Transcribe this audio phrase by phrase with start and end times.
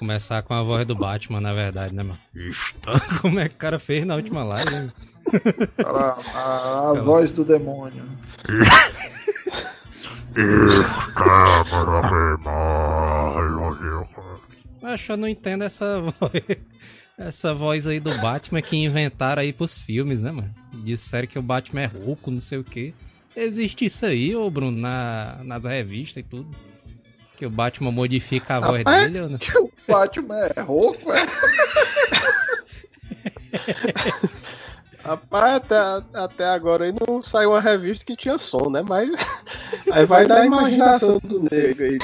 [0.00, 2.18] Começar com a voz do Batman, na verdade, né, mano?
[2.34, 2.98] Está...
[3.22, 4.74] Como é que o cara fez na última live?
[4.74, 4.86] hein?
[5.84, 8.02] A, a- a voz do demônio.
[14.82, 16.42] Acho eu não entendo essa voz.
[17.18, 20.54] Essa voz aí do Batman que inventaram aí pros filmes, né, mano?
[20.72, 22.94] Disseram que o Batman é rouco, não sei o quê.
[23.36, 26.48] Existe isso aí, ô Bruno, na, nas revistas e tudo.
[27.40, 29.38] Que o Batman modifica a voz Rapaz, dele, ou não?
[29.38, 31.26] Que o Batman é rouco, é?
[35.02, 38.82] Rapaz, até, até agora aí não saiu uma revista que tinha som, né?
[38.86, 39.08] Mas
[39.90, 41.96] aí vai dar a imaginação do nego aí.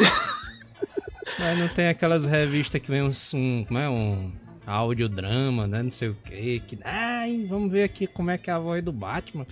[1.39, 4.33] Mas não tem aquelas revistas que vem uns, um, como é, um
[4.67, 6.63] audiodrama, né, não sei o quê.
[6.67, 9.47] Que, ai, vamos ver aqui como é que é a voz do Batman.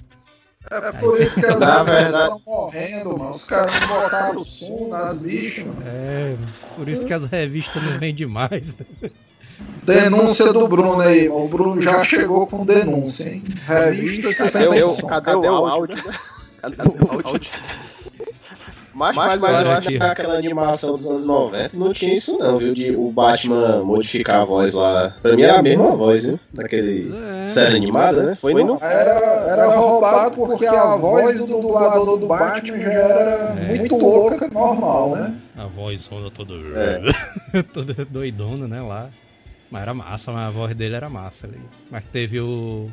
[0.70, 3.31] É por isso que as verdade- estão morrendo, mano.
[3.33, 5.83] Os caras não botaram o som nas bichas, mano.
[5.87, 6.37] É,
[6.77, 8.75] por isso que as revistas não vendem mais.
[8.77, 9.11] né?
[9.85, 11.45] Denúncia do Bruno aí, mano.
[11.45, 13.42] O Bruno já chegou com denúncia, hein?
[13.67, 15.07] Revista você Cadê, o, som.
[15.07, 15.97] cadê o áudio?
[15.97, 16.03] né?
[16.62, 17.51] Cadê o áudio?
[18.95, 22.59] Mas, mas, mas eu acho que naquela animação dos anos 90 não tinha isso não,
[22.59, 22.73] viu?
[22.73, 25.17] De o Batman modificar a voz lá.
[25.20, 26.39] Pra mim era a mesma voz, viu?
[26.53, 27.47] Daquele É.
[27.47, 28.36] série animada, né?
[28.36, 28.78] Foi no...
[28.81, 29.11] Era,
[29.51, 35.34] era roubado porque a voz do dublador do Batman já era muito louca, normal, né?
[35.56, 37.62] A voz toda toda, É.
[37.75, 39.08] toda doidona, né, lá.
[39.70, 41.58] Mas era massa, mas a voz dele era massa ali.
[41.91, 42.89] Mas teve o...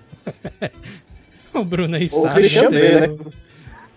[1.54, 3.00] o Bruno aí O sabe, Christian né?
[3.08, 3.32] Bale, o...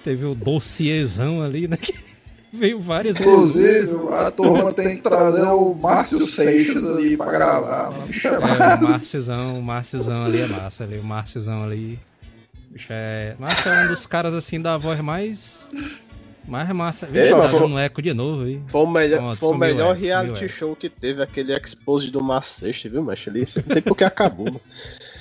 [0.05, 1.77] teve o dossiêzão ali, né?
[1.77, 1.93] que
[2.53, 7.93] Veio várias Inclusive, a turma tem que trazer o Márcio Seixas ali pra gravar.
[8.23, 8.29] é
[8.79, 8.83] o.
[8.89, 10.99] Márciozão, o Márciozão ali é massa ali.
[10.99, 11.99] O Márciozão ali.
[12.71, 13.35] Bicho, é.
[13.41, 15.69] Márcio é um dos caras assim da voz mais.
[16.47, 17.07] Mais massa.
[17.07, 18.61] Vixe, tá foi- dando eco de novo aí.
[18.69, 22.89] Foi o melhor, Pronto, foi o melhor reality show que teve, aquele expose do Maceste,
[22.89, 23.31] viu, macho?
[23.31, 24.61] Ali, não sei porque acabou, mano.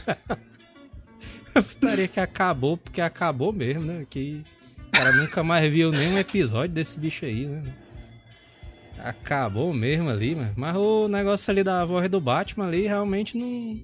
[1.54, 4.06] Putaria que acabou, porque acabou mesmo, né?
[4.10, 4.44] Que
[4.94, 7.64] cara nunca mais viu nenhum episódio desse bicho aí, né?
[9.04, 10.54] Acabou mesmo ali, mano.
[10.56, 13.78] Mas o negócio ali da voz do Batman ali realmente não.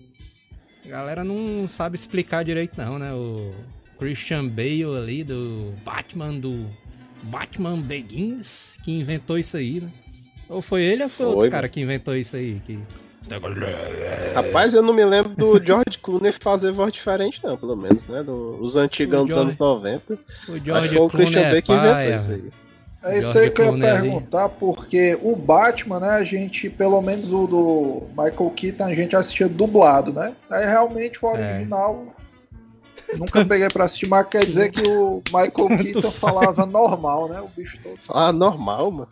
[0.86, 3.12] A galera não sabe explicar direito, não, né?
[3.14, 3.54] O
[3.98, 6.66] Christian Bale ali do Batman do
[7.24, 9.90] Batman Begins que inventou isso aí, né?
[10.48, 11.52] Ou foi ele ou foi, Foi, outro mano.
[11.52, 12.62] cara que inventou isso aí?
[12.66, 12.80] Que...
[13.30, 13.56] Negócio-
[14.34, 18.24] Rapaz, eu não me lembro do George Clooney fazer voz diferente, não, pelo menos, né?
[18.24, 20.14] Do- Os antigão dos anos 90.
[20.14, 22.44] O Acho George que foi o Clooney Christian é Bale que inventou isso aí.
[23.02, 24.02] É isso George aí que eu ia ali.
[24.02, 29.16] perguntar, porque o Batman, né, a gente, pelo menos o do Michael Keaton, a gente
[29.16, 30.34] assistia dublado, né?
[30.50, 31.32] Aí realmente o É.
[31.56, 32.06] original.
[33.18, 37.42] Nunca peguei pra assistir, mas quer dizer que o Michael Keaton falava normal, né?
[37.42, 37.98] O bicho todo.
[38.10, 39.08] Ah, normal, mano.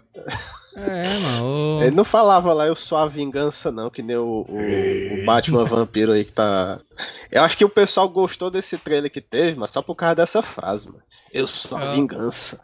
[0.80, 1.46] É, mano.
[1.46, 5.26] o- Ele não falava lá, eu sou a vingança, não, que nem o, o- o
[5.26, 6.80] Batman vampiro aí que tá.
[7.32, 10.42] Eu acho que o pessoal gostou desse trailer que teve, mas só por causa dessa
[10.44, 11.02] frase, mano.
[11.34, 11.94] Eu sou a Ah.
[11.96, 12.62] vingança.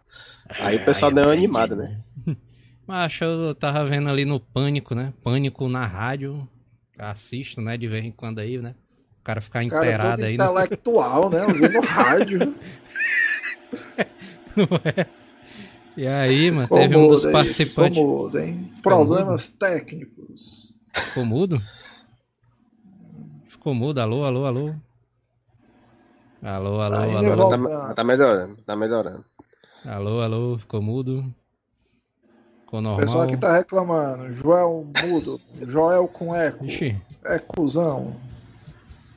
[0.59, 1.97] Aí o pessoal deu uma animada, né?
[2.85, 5.13] Mas eu tava vendo ali no Pânico, né?
[5.23, 6.45] Pânico na rádio.
[6.99, 7.77] Assisto, né?
[7.77, 8.75] De vez em quando aí, né?
[9.21, 10.37] O cara ficar O cara é inteirado aí.
[10.37, 10.43] né?
[10.45, 11.43] intelectual, né?
[11.45, 12.53] Ouvindo rádio.
[14.55, 15.05] Não é?
[15.95, 17.97] E aí, mano, teve um dos aí, participantes.
[17.97, 18.71] ficou mudo, hein?
[18.81, 20.73] Problemas técnicos.
[20.95, 21.61] Ficou mudo?
[23.47, 24.73] Ficou mudo, alô, alô, alô.
[26.41, 27.49] Alô, alô, Ainda alô.
[27.49, 27.69] volta.
[27.87, 29.23] Tá, tá melhorando, tá melhorando.
[29.85, 31.23] Alô, alô, ficou mudo.
[32.61, 33.21] Ficou O pessoal normal.
[33.21, 34.33] aqui tá reclamando.
[34.33, 35.39] Joel mudo.
[35.61, 36.65] Joel com eco.
[36.65, 38.15] Ixi, É cuzão.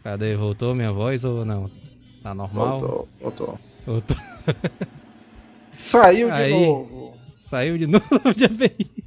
[0.04, 0.36] cadê?
[0.36, 1.70] Voltou minha voz ou não?
[2.22, 2.80] Tá normal?
[2.80, 3.58] Voltou, voltou.
[3.86, 4.16] Voltou.
[5.86, 6.52] Saiu Aí.
[6.52, 7.14] de novo.
[7.38, 9.04] Saiu de novo de API.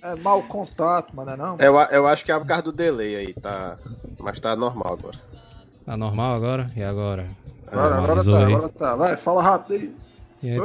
[0.00, 1.56] É mau contato, mano, não?
[1.58, 3.76] Eu, eu acho que é por causa do delay aí, tá.
[4.20, 5.18] Mas tá normal agora.
[5.84, 6.66] Tá normal agora?
[6.76, 7.28] E agora?
[7.66, 8.54] Agora, agora tá, aí.
[8.54, 8.96] agora tá.
[8.96, 9.94] Vai, fala rápido aí.
[10.40, 10.60] E aí-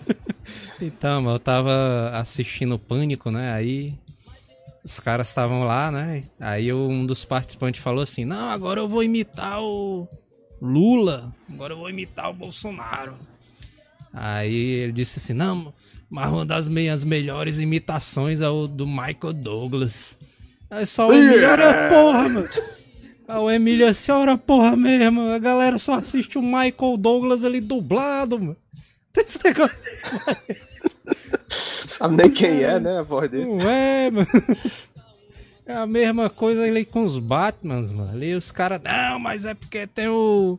[0.80, 3.52] então, mano, eu tava assistindo Pânico, né?
[3.52, 3.94] Aí
[4.82, 6.22] os caras estavam lá, né?
[6.40, 10.08] Aí um dos participantes falou assim: Não, agora eu vou imitar o
[10.60, 13.14] Lula, agora eu vou imitar o Bolsonaro.
[14.14, 15.74] Aí ele disse assim: Não,
[16.08, 20.16] mas uma das minhas melhores imitações é o do Michael Douglas.
[20.70, 22.48] Aí só o melhor é porra, mano.
[23.26, 27.60] Aí o Emílio, a senhora porra mesmo, a galera só assiste o Michael Douglas ali
[27.60, 28.56] dublado, mano.
[29.12, 29.82] Tem esse negócio.
[31.86, 33.46] Sabe nem quem é, né, a voz dele.
[33.46, 34.26] Não é, mano.
[35.66, 38.10] É a mesma coisa ali com os Batmans, mano.
[38.10, 40.58] Ali os caras, não, mas é porque tem o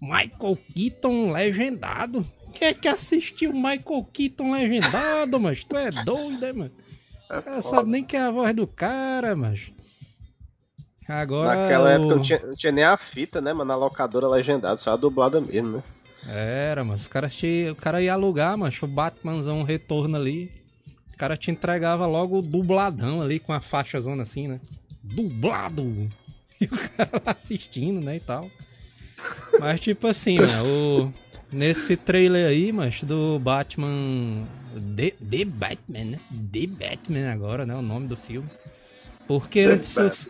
[0.00, 2.24] Michael Keaton legendado.
[2.52, 6.72] Quem é que assistiu o Michael Keaton legendado, mas Tu é doido, né, mano?
[7.30, 9.72] O cara sabe nem quem é a voz do cara, mas.
[11.08, 11.54] Agora.
[11.54, 11.88] Naquela o...
[11.88, 13.68] época não tinha, não tinha nem a fita, né, mano?
[13.68, 15.82] Na locadora legendada, só a dublada mesmo, né?
[16.28, 17.72] Era, mas os caras tinham.
[17.72, 18.72] O cara ia alugar, mano.
[18.82, 20.50] O Batmanzão retorno ali.
[21.14, 24.60] O cara te entregava logo o dubladão ali com a faixa zona assim, né?
[25.02, 26.08] Dublado!
[26.62, 28.16] E o cara lá assistindo, né?
[28.16, 28.50] E tal.
[29.58, 30.60] Mas tipo assim, né?
[30.60, 31.10] O,
[31.52, 34.44] nesse trailer aí, mas do Batman.
[34.96, 36.18] The, The Batman, né?
[36.52, 37.74] The Batman agora, né?
[37.74, 38.48] O nome do filme.
[39.26, 40.28] Porque The antes,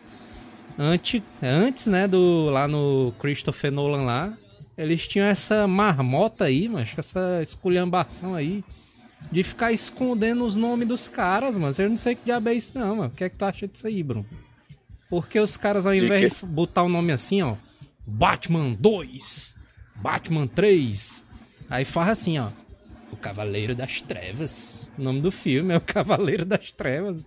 [0.79, 4.37] antes, antes, né, do lá no Christopher Nolan lá,
[4.77, 8.65] eles tinham essa marmota aí, mas essa esculhambação aí
[9.31, 11.75] de ficar escondendo os nomes dos caras, mano.
[11.79, 13.13] Eu não sei que diabo é isso não, mano.
[13.13, 14.27] O que é que tu acha disso aí, Bruno?
[15.09, 16.47] Porque os caras, ao De invés quê?
[16.47, 17.57] de botar o nome assim, ó,
[18.07, 19.57] Batman 2,
[20.00, 21.25] Batman 3,
[21.69, 22.49] aí faz assim, ó,
[23.12, 24.88] o Cavaleiro das Trevas.
[24.99, 27.25] O nome do filme é o Cavaleiro das Trevas.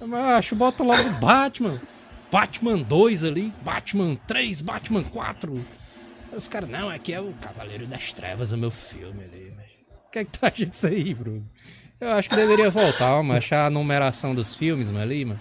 [0.00, 1.80] Mas eu acho, bota logo Batman.
[2.30, 5.64] Batman 2 ali, Batman 3, Batman 4.
[6.34, 9.50] Os caras, não, aqui é o Cavaleiro das Trevas, o meu filme ali.
[9.56, 9.66] mas
[10.06, 11.44] O que é que tu acha disso aí, Bruno?
[12.00, 15.40] Eu acho que deveria voltar, mano, achar a numeração dos filmes, mano, ali, mano.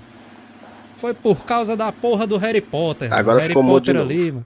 [0.95, 3.09] Foi por causa da porra do Harry Potter.
[3.09, 3.19] mano.
[3.19, 4.45] Agora Harry ficou Potter ali, mano.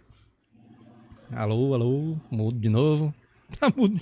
[1.35, 3.13] Alô, alô, mudo de novo.
[3.59, 3.99] Tá mudo.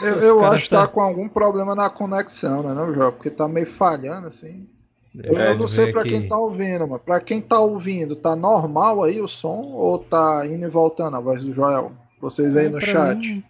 [0.00, 3.10] Eu, eu acho que tá- tá com algum problema na conexão, né, não, João?
[3.10, 4.68] Porque tá meio falhando, assim.
[5.12, 6.08] Eu, Deixa eu não sei aqui.
[6.08, 10.46] quem tá ouvindo, mas pra quem tá ouvindo, tá normal aí o som ou tá
[10.46, 11.90] indo e voltando a voz do Joel?
[12.20, 13.18] Vocês aí no Pra chat.
[13.28, 13.42] mim-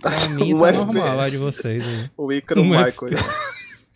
[0.00, 0.78] Pra mim tá FPS.
[0.86, 2.10] normal a de vocês aí.
[2.16, 3.12] O Ícaro Um Michael.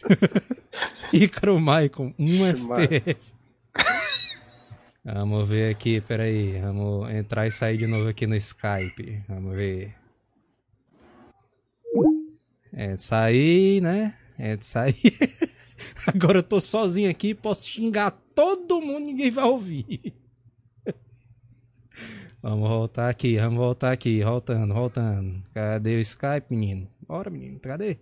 [1.12, 2.46] Ícaro Maicon, um.
[2.46, 3.32] FPS.
[5.14, 6.60] Vamos ver aqui, peraí.
[6.60, 9.22] Vamos entrar e sair de novo aqui no Skype.
[9.26, 9.94] Vamos ver.
[12.72, 14.14] É de sair, né?
[14.38, 14.94] É de sair.
[16.06, 20.14] Agora eu tô sozinho aqui, posso xingar todo mundo, ninguém vai ouvir.
[22.40, 25.42] Vamos voltar aqui, vamos voltar aqui, voltando, voltando.
[25.52, 26.88] Cadê o Skype, menino?
[27.06, 27.98] Bora, menino, cadê?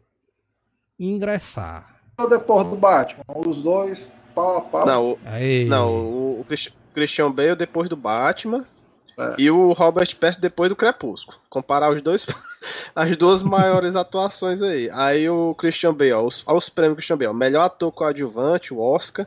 [0.99, 2.03] Ingressar.
[2.29, 3.25] Depois do Batman?
[3.35, 4.87] Os dois, pau a pau.
[4.87, 5.65] Não, o, Aí.
[5.65, 8.65] não o, o Christi- Christian Bale depois do Batman
[9.19, 9.35] É.
[9.39, 11.39] e o Robert Pattinson depois do Crepúsculo.
[11.49, 12.27] Comparar os dois,
[12.95, 14.91] as duas maiores atuações aí.
[14.93, 18.79] Aí o Christian Bale, ó, os, ó os prêmios Christian Bale, melhor ator coadjuvante, o
[18.81, 19.27] Oscar,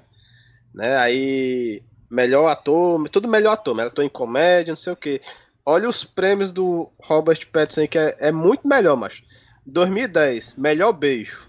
[0.73, 0.97] né?
[0.97, 5.21] Aí melhor ator, tudo melhor ator, melhor ator em comédia, não sei o que.
[5.65, 9.21] Olha os prêmios do Robert Pattinson que é, é muito melhor, macho.
[9.65, 11.47] 2010, melhor beijo.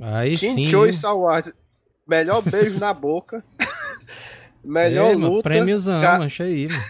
[0.00, 0.68] Aí Teen sim.
[0.70, 1.54] Choice Award,
[2.06, 3.42] melhor beijo na boca.
[4.64, 5.42] melhor Ei, luta.
[5.42, 6.82] Prêmiozão, ga- mancha aí, mano.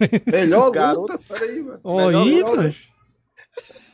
[0.26, 1.00] Melhor Garoto.
[1.12, 1.20] luta?
[1.28, 1.80] Peraí, mano.
[1.84, 2.56] Melhor aí, luta.
[2.56, 2.74] mano.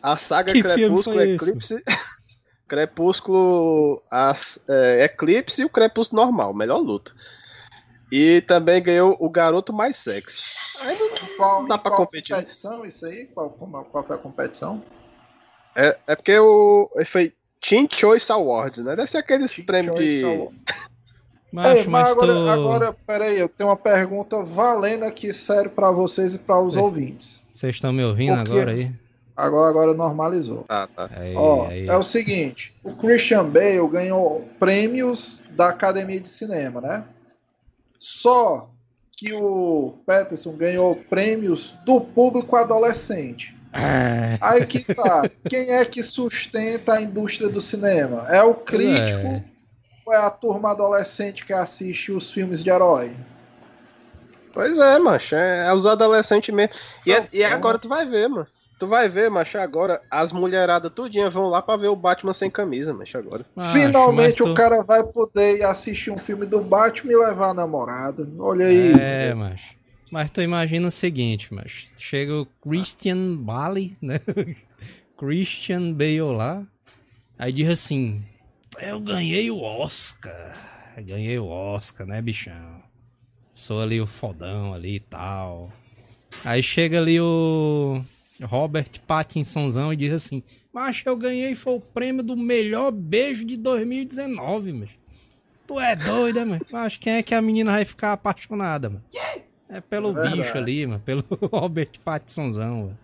[0.03, 1.83] A saga Que Crepúsculo, Eclipse.
[2.69, 7.13] Crepúsculo, as, é, Eclipse e o Crepúsculo normal, melhor luta.
[8.13, 10.43] E também ganhou o Garoto Mais Sexy.
[10.81, 12.35] Aí não, Qual, Não dá pra qual competir.
[12.37, 13.27] competição isso aí?
[13.35, 14.83] Qual, como- qual foi a competição?
[15.77, 18.95] é, é porque o, foi Teen Choice Awards, né?
[18.97, 20.23] Deve ser aqueles prêmios de.
[21.51, 22.49] Macho, Ei, mas mas agora, tu...
[22.51, 26.81] agora, peraí, eu tenho uma pergunta valendo aqui sério pra vocês e para os É.
[26.81, 27.43] ouvintes.
[27.53, 28.51] Vocês estão me ouvindo O quê?
[28.53, 28.93] agora aí?
[29.37, 30.65] Agora, agora normalizou.
[30.69, 31.09] Ah, tá.
[31.17, 31.87] Aí, Ó, aí.
[31.89, 37.05] é o seguinte, o Christian Bale ganhou prêmios da Academia de Cinema, né?
[37.99, 38.69] Só
[39.17, 43.57] que o Patterson ganhou prêmios do público adolescente.
[43.73, 45.29] Ah, Aí que tá.
[45.49, 48.27] Quem é que sustenta a indústria do cinema?
[48.29, 49.45] É o crítico É.
[50.09, 53.13] ou é a turma adolescente que assiste os filmes de herói?
[54.55, 55.35] Pois é, macho.
[55.35, 56.73] É, é os adolescentes mesmo.
[57.05, 57.51] E, é- Não, e não.
[57.53, 58.47] agora tu vai ver, mano.
[58.79, 62.49] Tu vai ver, macho, agora as mulheradas tudinha vão lá pra ver o Batman sem
[62.49, 63.45] camisa, macho, agora.
[63.55, 67.51] macho, Finalmente mas o cara vai poder ir assistir um filme do Batman e levar
[67.51, 68.27] a namorada.
[68.39, 68.93] Olha aí.
[68.95, 69.75] É, macho.
[70.13, 71.89] Mas tu imagina o seguinte, macho.
[71.99, 74.21] Chega o Christian Bale, né?
[75.19, 76.65] Christian Bale lá.
[77.37, 78.25] Aí diz assim:
[78.81, 80.57] Eu ganhei o Oscar.
[80.99, 82.83] Ganhei o Oscar, né, bichão?
[83.55, 85.73] Sou ali o fodão ali e tal.
[86.45, 88.03] Aí chega ali o
[88.43, 93.57] Robert Pattinsonzão e diz assim: Macho, eu ganhei foi o prêmio do melhor beijo de
[93.57, 94.99] 2019, macho.
[95.67, 96.65] Tu é doida, mano.
[96.71, 99.05] Mas quem é que a menina vai ficar apaixonada, mano?
[99.69, 101.03] É pelo É bicho ali, mano.
[101.05, 102.99] Pelo Robert Pattinsonzão, velho.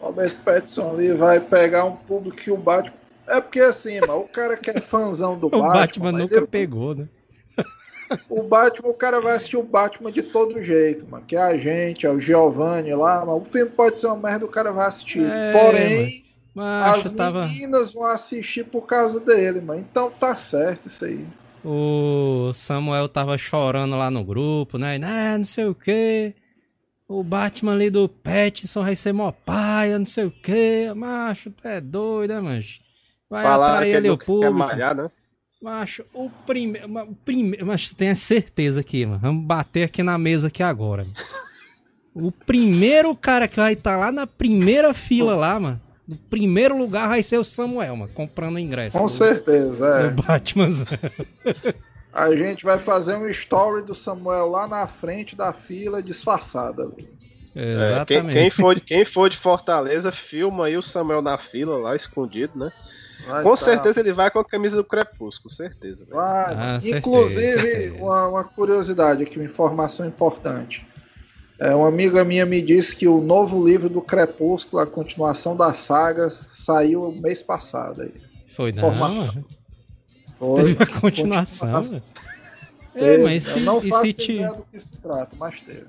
[0.00, 3.05] Robert Pattinson ali vai pegar um público que o Batman.
[3.26, 5.72] É porque assim, mano, o cara que é fãzão do O Batman.
[5.72, 7.08] Batman mas nunca ele- pegou, né?
[8.30, 11.24] O Batman, o cara vai assistir o Batman de todo jeito, mano.
[11.26, 14.44] Que é a gente, é o Giovanni lá, mas o filme pode ser uma merda,
[14.44, 15.24] o cara vai assistir.
[15.24, 17.44] É, Porém, Mas as eu tava.
[17.48, 19.80] meninas vão assistir por causa dele, mano.
[19.80, 21.26] Então tá certo isso aí.
[21.64, 25.00] O Samuel tava chorando lá no grupo, né?
[25.02, 26.32] Ah, não sei o que.
[27.08, 30.92] O Batman ali do Pattinson vai ser mó paia, não sei o que.
[30.94, 32.78] Macho, tu é doido, né, mancho?
[33.28, 34.54] Vai Falaram que atrair ele ali o público.
[34.54, 35.10] malhar, né?
[35.62, 36.86] Macho, o primeiro.
[37.02, 37.66] O primeiro.
[37.66, 39.18] Mas tenha certeza aqui, mano.
[39.20, 41.04] Vamos bater aqui na mesa aqui agora.
[41.04, 41.14] mano.
[42.14, 45.80] O primeiro cara que vai estar lá na primeira fila lá, mano.
[46.06, 48.96] No primeiro lugar vai ser o Samuel, mano, comprando ingresso.
[48.96, 50.10] Com do- certeza, é.
[50.10, 50.68] Do Batman.
[52.12, 56.84] A gente vai fazer um story do Samuel lá na frente da fila, disfarçada.
[56.84, 57.08] ali.
[57.54, 58.38] É, quem, Exatamente.
[58.38, 62.72] quem for, quem for de Fortaleza, filma aí o Samuel na fila lá, escondido, né?
[63.26, 66.04] Vai Com tá- certeza ele vai com a camisa do Crepúsculo, certeza.
[66.04, 66.16] velho.
[66.16, 66.54] Vai.
[66.54, 67.96] Ah, Inclusive, certeza.
[67.96, 70.86] Uma, uma curiosidade aqui, uma informação importante.
[71.58, 75.72] É, uma amiga minha me disse que o novo livro do Crepúsculo, a continuação da
[75.72, 78.02] saga, saiu mês passado.
[78.02, 78.12] Aí.
[78.48, 78.90] Foi não.
[80.38, 81.00] Foi, Teve a mano.
[81.00, 82.02] continuação, Continuação.
[82.94, 83.24] É, Teve.
[83.24, 84.46] mas se, Eu não e faço se te...
[84.46, 85.86] do que se trata, mas teve.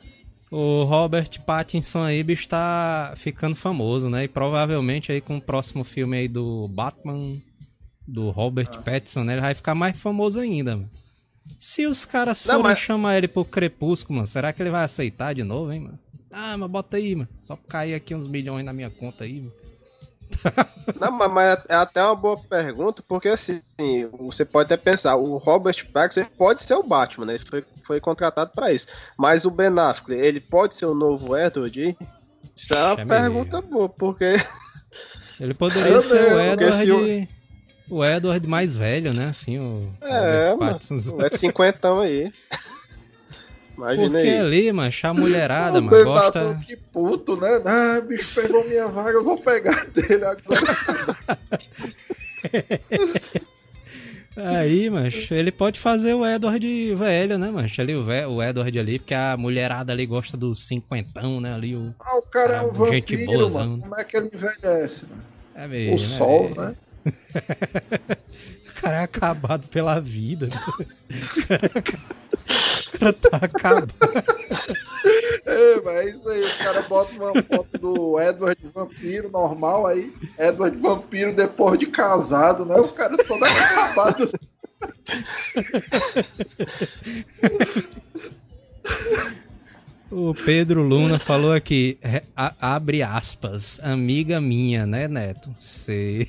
[0.50, 4.24] O Robert Pattinson aí, bicho, tá ficando famoso, né?
[4.24, 7.38] E provavelmente aí com o próximo filme aí do Batman,
[8.08, 8.82] do Robert Ah.
[8.82, 9.34] Pattinson, né?
[9.34, 10.90] Ele vai ficar mais famoso ainda, mano.
[11.60, 15.34] Se os caras forem mas- chamar ele pro Crepúsculo, mano, será que ele vai aceitar
[15.34, 16.00] de novo, hein, mano?
[16.32, 17.30] Ah, mas bota aí, mano.
[17.36, 19.54] Só pra cair aqui uns milhões na minha conta aí, mano.
[21.00, 23.62] Não, mas, é até uma boa pergunta, porque assim,
[24.20, 27.36] você pode até pensar, o Robert Pattinson pode ser o Batman, né?
[27.36, 28.88] Ele foi, foi contratado pra isso.
[29.18, 31.98] Mas o Ben Affleck, ele pode ser o novo Edward?
[32.56, 34.36] Isso é uma pergunta boa, porque
[35.40, 36.40] Ele poderia Eu ser o se o-
[37.06, 37.30] Edward.
[37.90, 39.28] O Edward mais velho, né?
[39.28, 39.94] Assim, o.
[40.02, 41.22] é, Robert mano, Pattinson.
[41.22, 42.32] é de cinquentão aí.
[43.78, 46.40] Imagina Porque ali, mano, a mulherada, mano, gosta.
[46.42, 47.62] Affleck, que puto, né?
[47.66, 50.62] Ah, bicho pegou minha vaga, eu vou pegar dele agora.
[54.36, 57.82] Aí, mancho, ele pode fazer o Edward velho, né, mancho?
[57.82, 61.56] Ali, o, ve- o Edward ali, porque a mulherada ali gosta do cinquentão, né?
[61.56, 61.94] Ali o.
[62.00, 63.62] Ah, o cara é um gente vampiro, boazão.
[63.70, 63.82] mano.
[63.82, 65.24] Como é que ele envelhece, mano?
[65.56, 66.62] É mesmo, O sol, velho?
[66.62, 66.76] né?
[68.70, 70.50] O cara é acabado pela vida.
[71.48, 71.72] Cara,
[72.92, 73.94] cara tá acabado.
[75.46, 80.12] É, mas é isso aí, o cara bota uma foto do Edward Vampiro normal aí,
[80.38, 82.76] Edward Vampiro depois de casado, né?
[82.76, 84.30] O cara todo acabado.
[90.12, 91.98] O Pedro Luna falou aqui,
[92.36, 95.54] a- abre aspas, amiga minha, né, Neto?
[95.60, 96.26] Sei.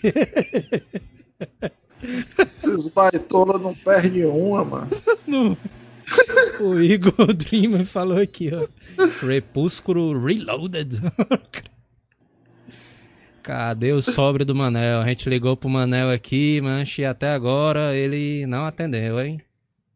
[2.62, 4.88] Esses baitola não perdem uma, mano.
[5.26, 5.56] No-
[6.60, 8.66] O Igor Dreamer falou aqui, ó.
[9.20, 11.00] Crepúsculo Reloaded.
[13.42, 15.00] Cadê o sobre do Manel?
[15.00, 19.40] A gente ligou pro Manel aqui, manche, e até agora ele não atendeu, hein?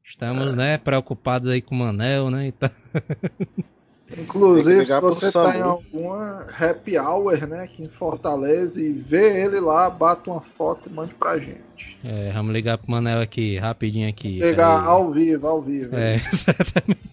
[0.04, 2.52] Estamos, né, preocupados aí com o Manel, né?
[2.52, 3.64] Que
[4.18, 9.42] Inclusive, se ligar você tá em alguma happy hour, né, aqui em Fortaleza, e vê
[9.44, 11.62] ele lá, bata uma foto e mande pra gente.
[12.04, 14.38] É, vamos ligar pro Manel aqui, rapidinho aqui.
[14.38, 14.88] Pegar peraí.
[14.88, 15.96] ao vivo, ao vivo.
[15.96, 17.12] É, exatamente.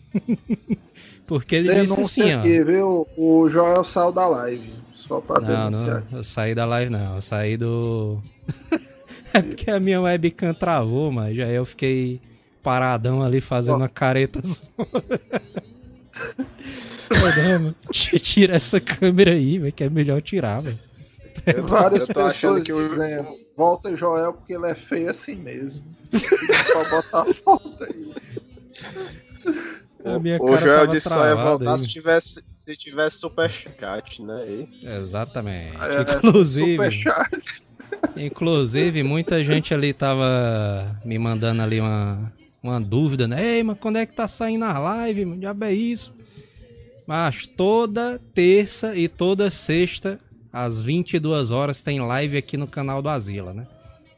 [1.26, 2.40] Porque ele disse Denúncia assim, ó.
[2.40, 3.08] aqui, viu?
[3.16, 4.74] O Joel saiu da live.
[4.96, 6.04] Só pra Não, denunciar.
[6.12, 8.20] não, eu saí da live não, eu saí do.
[9.34, 12.20] é porque a minha webcam travou, mas já eu fiquei
[12.62, 13.78] paradão ali fazendo Ó.
[13.78, 14.40] uma careta.
[18.22, 20.78] Tira essa câmera aí, velho, que é melhor tirar, velho.
[21.46, 25.84] Tem várias Eu pessoas que dizendo, volta Joel porque ele é feio assim mesmo.
[26.12, 28.12] Só botar a foto aí.
[30.06, 31.80] A minha O cara Joel tava disse só ia voltar aí.
[31.80, 34.46] se tivesse, se tivesse superchat, né?
[34.48, 34.70] E-
[35.02, 35.76] Exatamente.
[35.82, 37.04] É, Inclusive.
[38.16, 43.58] Inclusive, muita gente ali tava me mandando ali uma, uma dúvida, né?
[43.58, 45.26] Ei, mas quando é que tá saindo a live?
[45.38, 46.14] Diabo é isso?
[47.10, 50.20] Mas toda terça e toda sexta,
[50.54, 53.66] às 22 horas, tem live aqui no canal do Asila, né?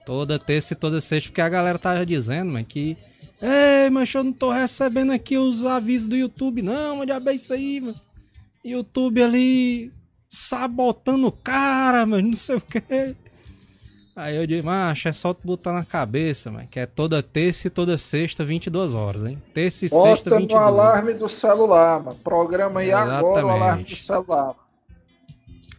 [0.05, 2.97] Toda terça e toda sexta, porque a galera tava dizendo, mano, que.
[3.41, 7.53] Ei, mas eu não tô recebendo aqui os avisos do YouTube, não, diabo é isso
[7.53, 7.95] aí, mano.
[8.61, 9.89] YouTube ali
[10.29, 13.15] sabotando o cara, mas não sei o quê.
[14.15, 17.67] Aí eu digo, macho, é só tu botar na cabeça, mano, que é toda terça
[17.67, 19.41] e toda sexta, 22 horas, hein?
[19.53, 20.61] Terça e Bota sexta, no 22.
[20.67, 22.17] alarme do celular, mano.
[22.17, 23.55] Programa aí agora o Exatamente.
[23.55, 24.55] alarme do celular.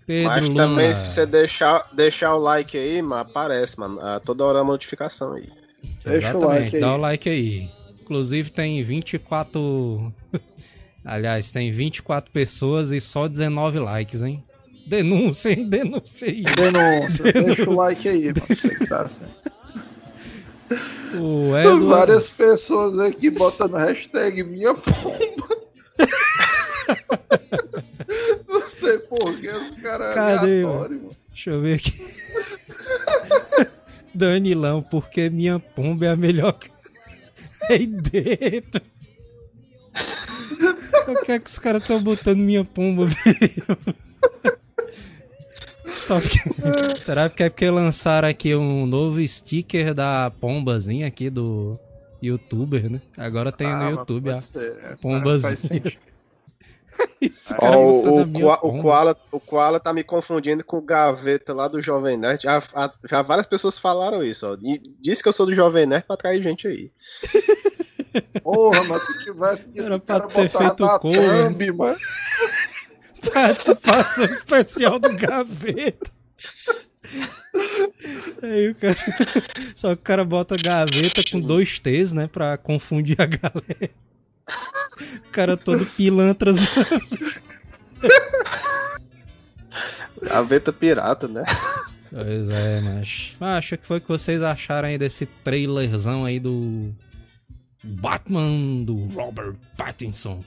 [0.06, 0.66] Pedro Mas Luna.
[0.66, 4.00] também, se você deixar, deixar o like aí, mano, aparece, mano.
[4.00, 5.48] a toda hora a notificação aí.
[6.04, 6.80] Deixa o Exatamente, like aí.
[6.80, 7.70] dá o like aí.
[8.00, 10.12] Inclusive tem 24.
[11.04, 14.42] Aliás, tem 24 pessoas e só 19 likes, hein?
[14.86, 15.68] Denúncia, hein?
[15.68, 16.42] Denúncia aí.
[16.42, 17.32] Denúncia.
[17.32, 18.42] Deixa o like aí, mano.
[18.48, 19.26] Você que tá assim.
[21.18, 21.86] O Edward.
[21.86, 25.48] Várias pessoas aqui botando hashtag minha pomba.
[28.48, 31.16] Não sei porquê, os caras Cadê, aleatórios, mano.
[31.28, 31.92] Deixa eu ver aqui.
[34.14, 36.58] Danilão, porque minha pomba é a melhor.
[37.68, 38.82] Aí dentro.
[41.04, 43.96] Por que, é que os caras estão botando minha pomba, velho?
[46.02, 46.38] Só porque...
[47.00, 51.78] Será que é porque lançaram aqui um novo sticker da pombazinha aqui do
[52.22, 53.00] youtuber, né?
[53.16, 55.80] Agora tem Ah, no YouTube pode a ser, é, pombazinha.
[55.82, 56.12] botando
[57.62, 58.82] o, o, o.
[58.82, 62.42] Koala, o Koala tá me confundindo com o Gaveta lá do Jovem Nerd.
[62.42, 64.56] Já, a- já várias pessoas falaram isso, ó.
[64.62, 66.90] E disse que eu sou do Jovem Nerd pra atrair gente aí.
[68.42, 71.48] Porra, mas se tivesse que Era o pra ter botar feito na cover.
[71.48, 71.96] thumb, mano.
[73.32, 76.10] Participação especial do Gaveta.
[78.42, 78.96] Aí o cara.
[79.74, 82.26] Só que o cara bota gaveta com dois T's, né?
[82.26, 83.90] Pra confundir a galera.
[85.26, 86.68] O cara todo pilantras.
[90.22, 91.44] Gaveta pirata, né?
[92.10, 93.36] Pois é, mas.
[93.40, 96.92] Acho que foi o que vocês acharam aí desse trailerzão aí do.
[97.84, 100.44] Batman do Robert Pattinson.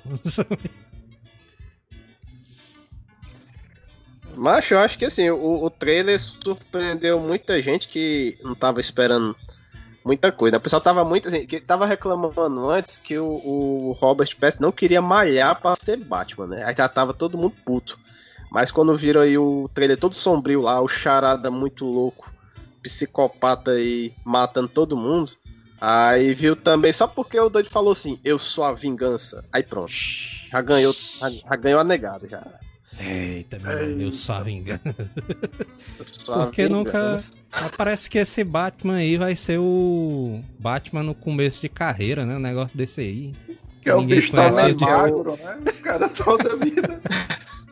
[4.36, 9.36] Mas eu acho que assim, o, o trailer surpreendeu muita gente que não tava esperando
[10.04, 10.58] muita coisa.
[10.58, 14.72] O pessoal tava muito assim, que tava reclamando antes que o, o Robert Pattinson não
[14.72, 16.64] queria malhar pra ser Batman, né?
[16.64, 17.98] Aí já tava todo mundo puto.
[18.52, 22.32] Mas quando viram aí o trailer todo sombrio lá, o charada muito louco,
[22.84, 25.32] psicopata aí matando todo mundo.
[25.82, 29.44] Aí viu também, só porque o doido falou assim, eu sou a vingança.
[29.52, 32.44] Aí pronto, já ganhou, já, já ganhou a negada já.
[33.00, 34.82] Eita, meu Deus, só engano.
[36.00, 37.18] Eu sou a Porque nunca.
[37.78, 42.36] Parece que esse Batman aí vai ser o Batman no começo de carreira, né?
[42.36, 43.34] Um negócio desse aí.
[43.82, 45.60] Que é o bicho tá meio magro, né?
[45.68, 47.00] O cara toda vida.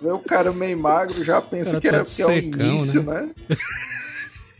[0.01, 3.29] Vê o cara meio magro, já pensa que é, tá que é o início, né?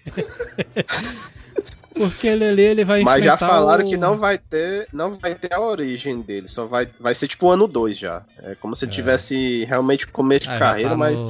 [1.94, 5.36] Porque ele ali ele vai Mas já falaram o- que não vai ter, não vai
[5.36, 8.24] ter a origem dele, só vai, vai ser tipo o ano 2 já.
[8.40, 11.30] É como se ele tivesse realmente começo de Ah, carreira, tá mas no-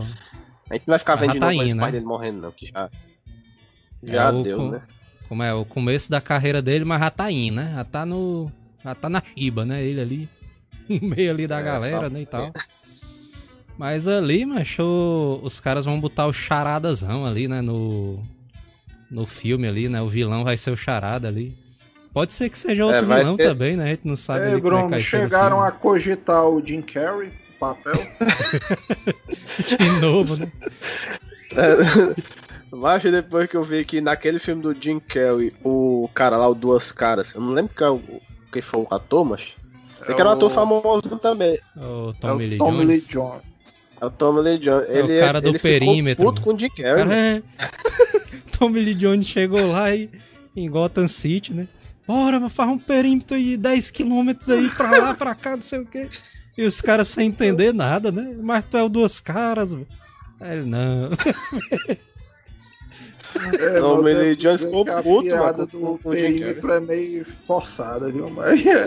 [0.69, 1.91] a gente não vai ficar Mas vendo já de tá novo indo, né?
[1.91, 2.89] dele morrendo não, que já
[4.05, 4.81] É já o deu, com- né?
[5.29, 7.71] Como é, o começo da carreira dele, mas já tá indo, né?
[7.75, 8.51] Já tá no.
[8.83, 9.81] Já tá na Shiba, né?
[9.83, 10.29] Ele ali.
[10.89, 12.21] No meio ali da É, galera, só- né?
[12.21, 12.51] E tal.
[13.77, 17.61] Mas ali, macho, os caras vão botar o charadazão ali, né?
[17.61, 18.19] No.
[19.13, 20.01] No filme ali, né?
[20.01, 21.55] O vilão vai ser o charada ali.
[22.13, 23.85] Pode ser que seja outro É, vilão ter- também, né?
[23.85, 27.27] A gente não sabe Ei, ali como é Bruno, chegaram a cogitar o Jim Carrey
[27.27, 27.93] no papel.
[29.77, 30.47] De novo, né?
[32.71, 36.55] Mas depois que eu vi que naquele filme do Jim Carrey, o cara lá, o
[36.55, 38.01] Duas Caras, eu não lembro quem, é o-
[38.51, 39.53] quem foi o ator, mas.
[40.05, 41.59] Que era um É ator famoso também.
[41.77, 43.07] O É Tommy o Lee Tommy Lee Jones.
[43.07, 43.41] Jones.
[44.01, 44.89] É o Tommy Lee Jones.
[44.89, 46.95] É o Ele, cara do ele perímetro, Ficou puto com o Jim Carrey.
[46.95, 47.13] Cara, mano.
[47.13, 47.43] é.
[48.63, 50.09] Tommy Lee Jones chegou lá e,
[50.55, 51.67] em Gotham City, né?
[52.07, 55.85] Bora, mas faz um perímetro de 10km aí pra lá, pra cá, não sei o
[55.85, 56.09] quê.
[56.57, 58.33] E os caras sem entender nada, né?
[58.41, 59.85] Mas tu é o duas caras, velho.
[60.39, 61.09] Aí ele, não.
[63.59, 68.09] É, eu Lee devo Jones ficou puto, piada mano, do o perímetro é meio forçada,
[68.09, 68.29] viu?
[68.29, 68.85] Mas é.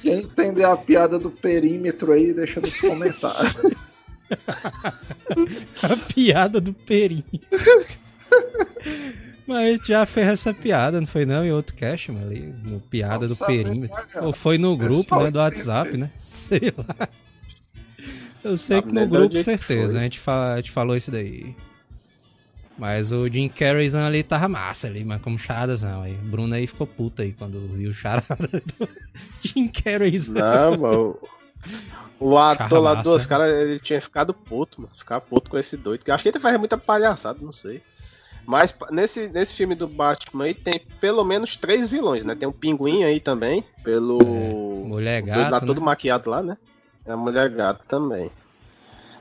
[0.00, 3.74] Quem entender a piada do perímetro aí, deixa nos comentários.
[5.82, 7.40] A piada do perímetro.
[9.46, 11.44] Mas a gente já fez essa piada, não foi não?
[11.44, 13.96] Em outro cast, mano, ali, no piada do perímetro.
[13.96, 14.26] né, cara?
[14.26, 16.10] Ou foi no grupo, né, do WhatsApp, né?
[16.16, 17.08] Sei lá.
[18.44, 20.00] Eu sei que no grupo, certeza, né?
[20.00, 21.54] A gente, fa- a gente falou isso daí.
[22.78, 26.14] Mas o Jim Carreyzão ali tava massa ali, mas como charadazão aí.
[26.14, 28.36] O Bruno aí ficou puto aí quando viu o charada
[28.78, 28.88] do
[29.42, 30.34] Jim Carreyzão.
[30.36, 31.18] Não, mano.
[32.18, 34.92] O ator lá dos caras, ele tinha ficado puto, mano.
[34.96, 36.02] Ficar puto com esse doido.
[36.06, 37.82] eu Acho que ele faz muita palhaçada, não sei.
[38.50, 42.34] Mas nesse, nesse filme do Batman aí tem pelo menos três vilões, né?
[42.34, 44.18] Tem um pinguim aí também, pelo.
[44.88, 45.86] Mulher doido lá gato, todo né?
[45.86, 46.56] maquiado lá, né?
[47.06, 48.28] É a mulher gato também.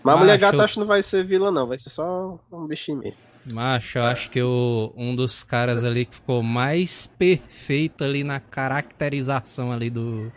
[0.03, 1.67] Mas a Macho, mulher gato acho que não vai ser vilã, não.
[1.67, 3.19] Vai ser só um bichinho mesmo.
[3.45, 8.39] Macho, eu acho que o, um dos caras ali que ficou mais perfeito ali na
[8.39, 10.31] caracterização ali do.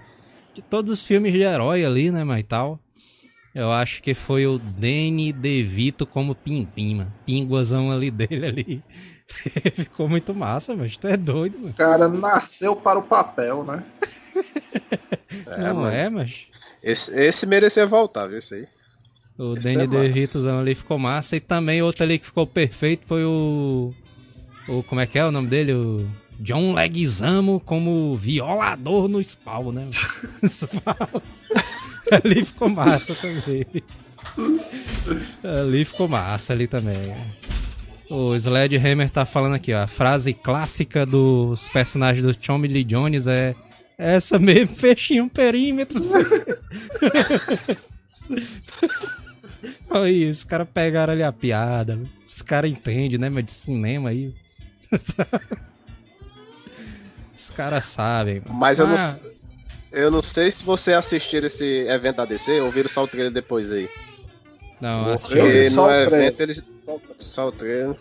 [0.52, 2.78] De todos os filmes de herói ali, né, mas tal.
[3.54, 7.12] Eu acho que foi o Danny DeVito como Pinguim, mano.
[7.26, 8.82] Pinguazão ali dele ali.
[9.74, 11.70] Ficou muito massa, mas tu é doido, mano.
[11.70, 13.84] O cara nasceu para o papel, né?
[15.46, 15.88] é, Não mano.
[15.88, 16.46] é, mas.
[16.82, 18.38] Esse, esse merecia voltar, viu?
[18.38, 18.66] Isso aí.
[19.38, 21.36] O esse Danny é DeVitozão ali ficou massa.
[21.36, 23.92] E também outro ali que ficou perfeito foi o.
[24.66, 24.82] O.
[24.84, 25.72] Como é que é o nome dele?
[25.74, 26.08] O.
[26.40, 29.88] John Leguizamo como violador no spawn, né?
[32.24, 33.66] ali ficou massa também.
[35.42, 37.14] ali ficou massa ali também.
[38.10, 39.82] O Sledgehammer tá falando aqui, ó.
[39.82, 43.54] A frase clássica dos personagens do Tommy Lee Jones é
[43.96, 46.00] essa mesmo, fechinho um perímetro.
[49.90, 51.98] aí, os caras pegaram ali a piada.
[52.26, 53.30] Os caras entendem, né?
[53.30, 54.34] Mas de cinema aí.
[57.34, 58.42] os caras sabem.
[58.50, 59.18] Mas eu, ah.
[59.24, 59.31] não,
[59.92, 63.32] eu não sei se você assistir esse evento da DC ou viram só o trailer
[63.32, 63.88] depois aí.
[64.80, 66.64] Não, Porque no evento eles.
[67.18, 67.94] Só o trailer.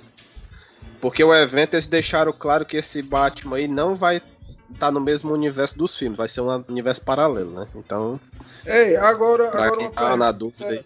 [1.00, 5.02] Porque o evento eles deixaram claro que esse Batman aí não vai estar tá no
[5.02, 7.68] mesmo universo dos filmes, vai ser um universo paralelo, né?
[7.76, 8.20] Então.
[8.66, 9.50] Ei, agora.
[9.50, 10.86] Pra agora quem tá na dúvida aí.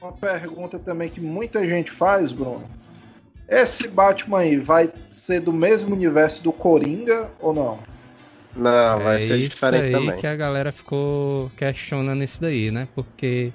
[0.00, 2.68] Uma pergunta também que muita gente faz, Bruno.
[3.48, 7.78] Esse Batman aí vai ser do mesmo universo do Coringa ou não?
[8.56, 10.16] Não, vai é ser diferente aí também.
[10.16, 12.88] que a galera ficou questionando isso daí, né?
[12.94, 13.52] Porque.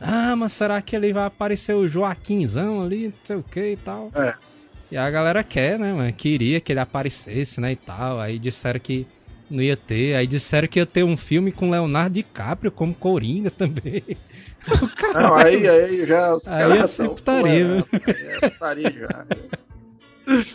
[0.00, 3.76] Ah, mas será que ele vai aparecer o Joaquinzão ali, não sei o que e
[3.76, 4.10] tal?
[4.14, 4.34] É.
[4.90, 6.12] E a galera quer, né, mano?
[6.12, 8.20] Queria que ele aparecesse, né, e tal.
[8.20, 9.06] Aí disseram que
[9.50, 10.14] não ia ter.
[10.14, 14.02] Aí disseram que ia ter um filme com Leonardo DiCaprio como Coringa também.
[15.14, 17.84] Não, aí, aí já os aí caras é putaria, né?
[18.40, 19.26] É putaria já.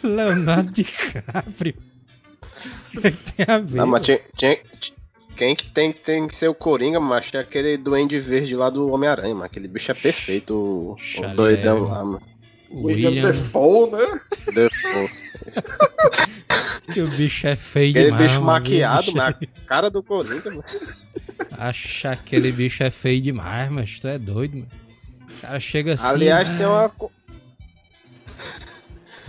[0.07, 1.88] Leonardo DiCaprio.
[2.97, 3.77] O que, tem a ver?
[3.77, 4.57] Não, mas tinha, tinha,
[5.39, 8.91] quem que tem, tem que ser o Coringa, macho, é aquele duende verde lá do
[8.91, 9.45] Homem-Aranha, mano.
[9.45, 12.21] Aquele bicho é perfeito, o, o doidão lá, mano.
[12.71, 14.21] William, William Defoe, né?
[14.53, 15.09] Defoe.
[16.93, 18.21] que o bicho é feio aquele demais.
[18.21, 19.15] Aquele bicho maquiado bicho...
[19.17, 19.33] na
[19.65, 20.63] cara do Coringa, mano.
[21.57, 24.67] Acha aquele bicho é feio demais, mas tu é doido, mano.
[25.37, 26.07] O cara chega assim.
[26.07, 26.57] Aliás, né?
[26.57, 26.91] tem uma.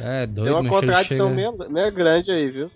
[0.01, 1.53] É doido, Tem uma contradição chega...
[1.53, 2.70] meio, meio grande aí, viu?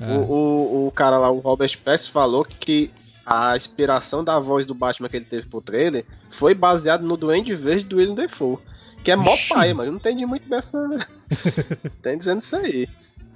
[0.00, 0.12] É.
[0.12, 2.90] O, o, o cara lá, o Robert Pattinson, falou que
[3.26, 7.54] a inspiração da voz do Batman que ele teve pro trailer foi baseado no Duende
[7.54, 8.58] Verde do William Defoe.
[9.04, 10.78] Que é mó pai, mas eu não entendi muito dessa.
[12.02, 12.88] Tem dizendo isso aí.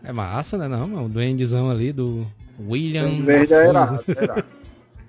[0.03, 0.67] É massa, né?
[0.67, 1.07] Não, mano.
[1.07, 2.27] O duendezão ali do
[2.61, 3.05] William.
[3.05, 4.45] Duende Verde é irado, é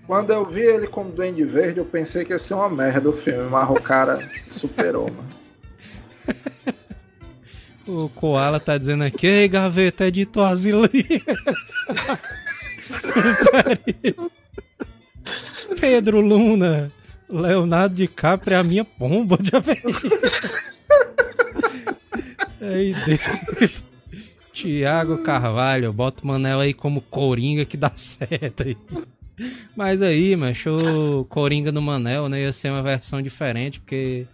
[0.05, 3.13] Quando eu vi ele como Duende Verde, eu pensei que ia ser uma merda o
[3.13, 4.19] filme, mas o cara
[4.51, 5.27] superou, mano.
[7.85, 10.87] O Koala tá dizendo aqui, ei, gaveta, é de Toazili.
[15.79, 16.91] Pedro Luna,
[17.29, 19.61] Leonardo DiCaprio é a minha pomba, já
[22.61, 23.83] Aí dentro.
[24.53, 28.77] Tiago Carvalho, bota o Manel aí como Coringa que dá certo aí.
[29.75, 34.25] Mas aí, macho, Coringa do Manel, né, ia ser uma versão diferente, porque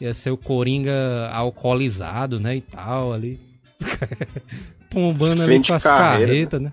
[0.00, 3.40] ia ser o Coringa alcoolizado, né, e tal, ali.
[4.90, 6.72] Tombando ali com as carretas, né?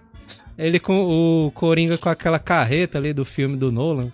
[0.58, 4.12] Ele com o Coringa com aquela carreta ali do filme do Nolan.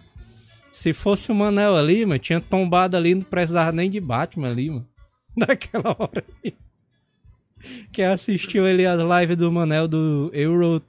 [0.71, 4.69] Se fosse o Manel ali, mano, tinha tombado ali, não precisava nem de Batman ali,
[4.69, 4.87] mano.
[5.35, 6.55] Naquela hora ali.
[7.91, 10.81] Quem assistiu ele as lives do Manel do Euro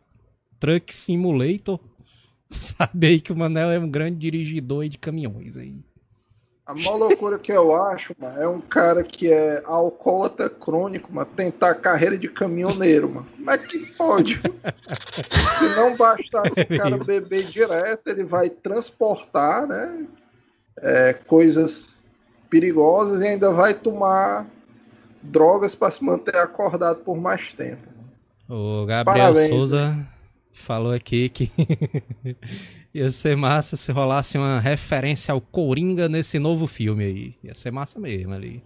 [0.60, 1.80] Truck Simulator,
[2.50, 5.74] sabe aí que o Manel é um grande dirigidor de caminhões aí.
[6.66, 11.30] A maior loucura que eu acho, mano, é um cara que é alcoólatra crônico, mano,
[11.36, 13.26] tentar carreira de caminhoneiro, mano.
[13.36, 14.40] Como é que pode?
[15.58, 20.06] Se não bastasse o cara beber direto, ele vai transportar, né?
[20.78, 21.96] É, coisas
[22.50, 24.44] perigosas e ainda vai tomar
[25.22, 27.86] drogas para se manter acordado por mais tempo.
[28.48, 30.06] O Gabriel Parabéns, Souza né?
[30.52, 31.50] falou aqui que
[32.96, 37.34] Ia ser massa se rolasse uma referência ao Coringa nesse novo filme aí.
[37.44, 38.64] Ia ser massa mesmo ali.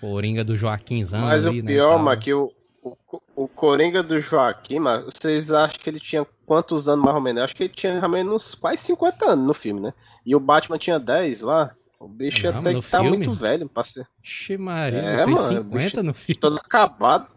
[0.00, 2.50] Coringa do Joaquimzão Mas ali, o né, pior, né, que o,
[2.82, 2.96] o,
[3.36, 7.40] o, Coringa do Joaquim, mas vocês acham que ele tinha quantos anos mais ou menos?
[7.40, 9.92] Eu acho que ele tinha mais ou menos quase 50 anos no filme, né?
[10.24, 11.74] E o Batman tinha 10 lá.
[12.00, 14.08] O bicho Não, até que tá muito velho pra ser.
[14.24, 16.40] Ixi, Maria, é, tem mano, 50 no filme.
[16.40, 17.28] Todo acabado.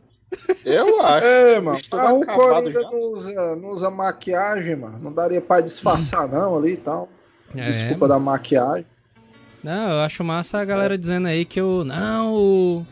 [0.65, 1.25] Eu acho.
[1.25, 1.79] É, mano.
[1.91, 4.99] Ah, o Coringa não usa, não usa maquiagem, mano.
[5.01, 7.09] Não daria pra disfarçar, não, ali e tal.
[7.55, 8.13] É, Desculpa mano.
[8.13, 8.85] da maquiagem.
[9.63, 10.97] Não, eu acho massa a galera é.
[10.97, 11.83] dizendo aí que o.
[11.83, 12.85] Não, o.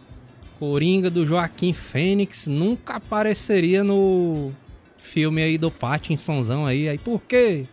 [0.59, 4.53] Coringa do Joaquim Fênix nunca apareceria no
[4.97, 6.87] filme aí do Pattinsonzão aí.
[6.87, 7.65] Aí por quê?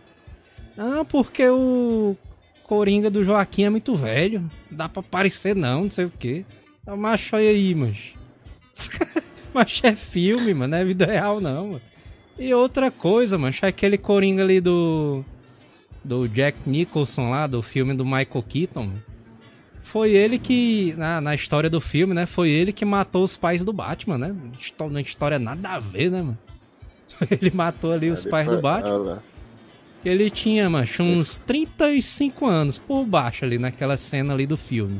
[0.77, 2.17] Ah, porque o
[2.63, 4.41] Coringa do Joaquim é muito velho.
[4.69, 6.45] Não dá pra aparecer não, não sei o quê.
[6.85, 8.13] É macho aí, mas.
[9.53, 10.71] mas é filme, mano.
[10.71, 11.81] Não é vida real, não, mano.
[12.37, 13.55] E outra coisa, mano.
[13.61, 15.23] É aquele Coringa ali do.
[16.03, 18.83] Do Jack Nicholson lá, do filme do Michael Keaton.
[18.85, 19.03] Mano.
[19.83, 22.25] Foi ele que, na, na história do filme, né?
[22.25, 24.35] Foi ele que matou os pais do Batman, né?
[24.89, 26.37] Na história nada a ver, né, mano?
[27.29, 29.21] Ele matou ali os pais do Batman.
[30.03, 34.99] Ele tinha, macho, uns 35 anos por baixo ali naquela cena ali do filme.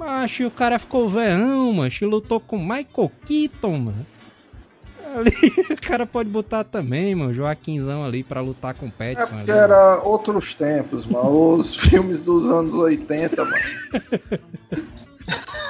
[0.00, 4.06] Macho, o cara ficou veão, macho, e lutou com Michael Keaton, mano.
[5.14, 5.30] Ali,
[5.70, 9.34] o cara pode botar também, mano, Joaquinzão ali pra lutar com o Petson.
[9.34, 10.08] É porque ali, era mano.
[10.08, 11.54] outros tempos, mano.
[11.54, 13.56] Os filmes dos anos 80, mano.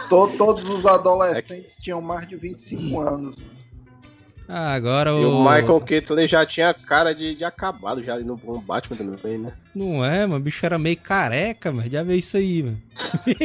[0.38, 3.59] todos os adolescentes tinham mais de 25 anos, mano.
[4.52, 5.22] Ah, agora o...
[5.22, 9.38] E o Michael Keaton já tinha cara de, de acabado já ali no Batman também,
[9.38, 9.52] né?
[9.72, 10.40] Não é, mano.
[10.40, 11.88] O bicho era meio careca, mano.
[11.88, 12.82] Já vê isso aí, mano.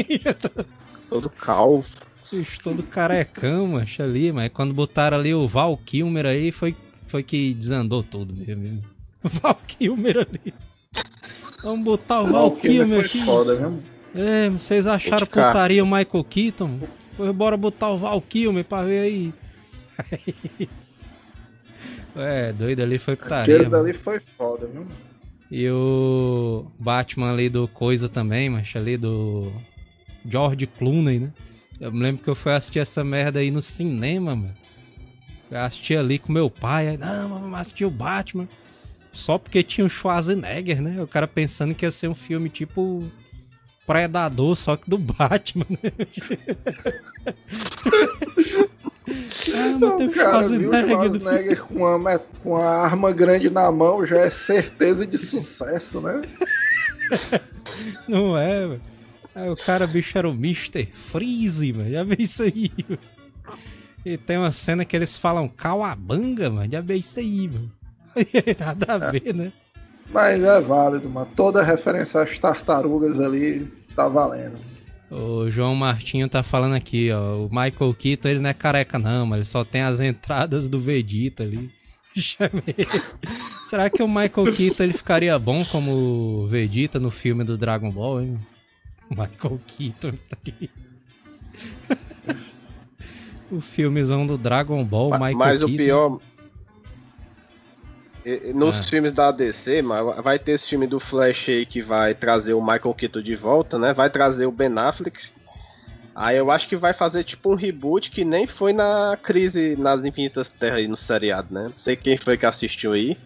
[1.08, 1.86] Todo calvo.
[2.32, 3.86] Bicho, todo carecão, mano.
[4.00, 8.82] ali, mas quando botaram ali o Val Kilmer aí, foi, foi que desandou tudo mesmo.
[9.24, 10.54] O Val Kilmer ali.
[11.64, 13.24] Vamos botar o Val Kilmer aqui.
[13.24, 13.84] Foda, mesmo.
[14.16, 16.80] É, vocês acharam putaria o Michael Keaton?
[17.16, 19.34] Pois bora botar o Val Kilmer pra ver aí.
[22.16, 23.56] É, doido ali foi putaria.
[23.56, 24.86] Aquele dali foi foda, viu?
[25.52, 29.52] E o Batman ali do Coisa também, mas ali do
[30.28, 31.34] George Clooney, né?
[31.80, 34.56] Eu me lembro que eu fui assistir essa merda aí no cinema, mano.
[35.52, 38.48] Eu assisti ali com meu pai, aí, não, vamos assistir o Batman.
[39.12, 41.02] Só porque tinha o Schwarzenegger, né?
[41.02, 43.04] O cara pensando que ia ser um filme tipo
[43.86, 45.92] Predador, só que do Batman, né?
[49.76, 50.88] Ah, mas tem Schwarzenegger.
[50.88, 56.22] Schwarzenegger com uma, com uma arma grande na mão já é certeza de sucesso, né?
[58.08, 58.82] Não é, velho.
[59.36, 60.88] Aí o cara, bicho, era o Mr.
[60.94, 61.92] Freeze, mano.
[61.92, 63.00] Já vê isso aí, mano.
[64.06, 66.72] E tem uma cena que eles falam Cauabanga, mano.
[66.72, 67.72] Já vê isso aí, mano.
[68.60, 69.52] Nada a ver, né?
[70.12, 71.28] Mas é válido, mano.
[71.36, 74.75] Toda referência às tartarugas ali tá valendo.
[75.10, 77.46] O João Martinho tá falando aqui, ó.
[77.46, 80.80] O Michael Keaton, ele não é careca, não, mas ele só tem as entradas do
[80.80, 81.72] Vegeta ali.
[83.66, 88.22] Será que o Michael Keaton ele ficaria bom como Vegeta no filme do Dragon Ball,
[88.22, 88.40] hein?
[89.10, 90.70] Michael Keaton tá aí.
[93.52, 95.74] o filmezão do Dragon Ball, mas, Michael mas Keaton.
[95.74, 96.20] o pior,
[98.54, 98.84] nos ah.
[98.84, 99.84] filmes da DC,
[100.24, 103.78] vai ter esse filme do Flash aí que vai trazer o Michael Keaton de volta,
[103.78, 103.94] né?
[103.94, 105.30] Vai trazer o Ben Affleck.
[106.16, 110.06] Aí eu acho que vai fazer tipo um reboot que nem foi na crise nas
[110.06, 111.64] Infinitas Terras aí no seriado, né?
[111.64, 113.18] Não sei quem foi que assistiu aí,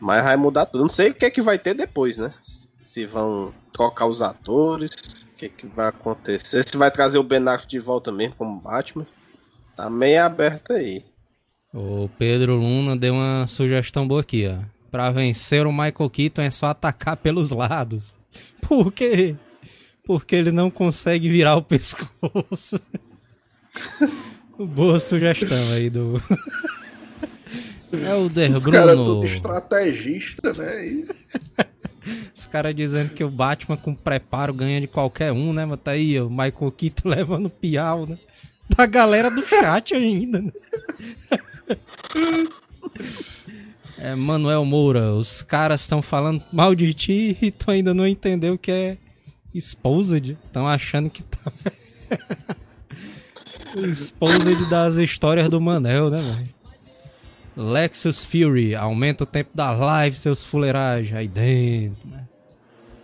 [0.00, 0.80] mas vai mudar tudo.
[0.80, 2.32] Não sei o que é que vai ter depois, né?
[2.80, 4.92] Se vão trocar os atores,
[5.32, 8.34] o que, é que vai acontecer, se vai trazer o Ben Affleck de volta mesmo
[8.36, 9.06] como Batman.
[9.76, 11.04] Tá meio aberto aí.
[11.78, 14.64] O Pedro Luna deu uma sugestão boa aqui, ó.
[14.90, 18.14] Pra vencer o Michael Keaton é só atacar pelos lados.
[18.62, 19.36] Por quê?
[20.02, 22.80] Porque ele não consegue virar o pescoço.
[24.58, 26.14] boa sugestão aí do.
[27.92, 28.78] é o Der Os Bruno.
[28.78, 31.04] Cara é tudo estrategista, né?
[32.34, 35.66] Os caras dizendo que o Batman com preparo ganha de qualquer um, né?
[35.66, 38.16] Mas tá aí, o Michael Keaton levando piau, né?
[38.68, 40.52] Da galera do chat ainda, né?
[43.98, 48.54] É, Manuel Moura, os caras estão falando mal de ti e tu ainda não entendeu
[48.54, 48.98] o que é
[49.54, 50.36] Exposed.
[50.46, 51.52] Estão achando que tá.
[53.88, 56.56] Exposed das histórias do Manel, né, velho?
[57.56, 62.24] Lexus Fury, aumenta o tempo da live, seus fuleiragens aí dentro, né?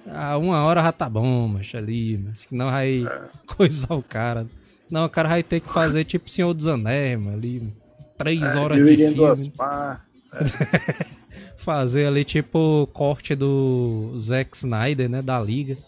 [0.07, 3.03] Ah, uma hora já tá bom, mas ali, mas senão vai
[3.47, 4.47] coisar o cara.
[4.93, 7.75] Não, o cara vai ter que fazer tipo Senhor dos Anéis, mano, ali.
[8.19, 9.15] Três é, horas de filme.
[9.15, 11.23] Duas partes, é.
[11.57, 15.23] Fazer ali tipo corte do Zack Snyder, né?
[15.23, 15.79] Da Liga.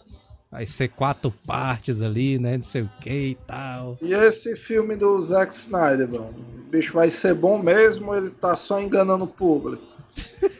[0.51, 2.57] Vai ser quatro partes ali, né?
[2.57, 3.95] Não sei o que e tal.
[4.01, 6.33] E esse filme do Zack Snyder, mano?
[6.65, 9.83] O bicho vai ser bom mesmo ou ele tá só enganando o público?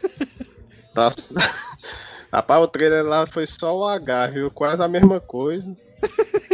[0.94, 1.10] tá...
[2.32, 4.50] Rapaz, o trailer lá foi só o H, viu?
[4.52, 5.76] Quase a mesma coisa.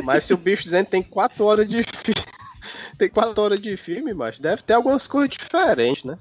[0.04, 2.22] Mas se o bicho dizendo tem quatro horas de filme
[2.98, 6.18] tem quatro horas de filme, mas deve ter algumas coisas diferentes, né?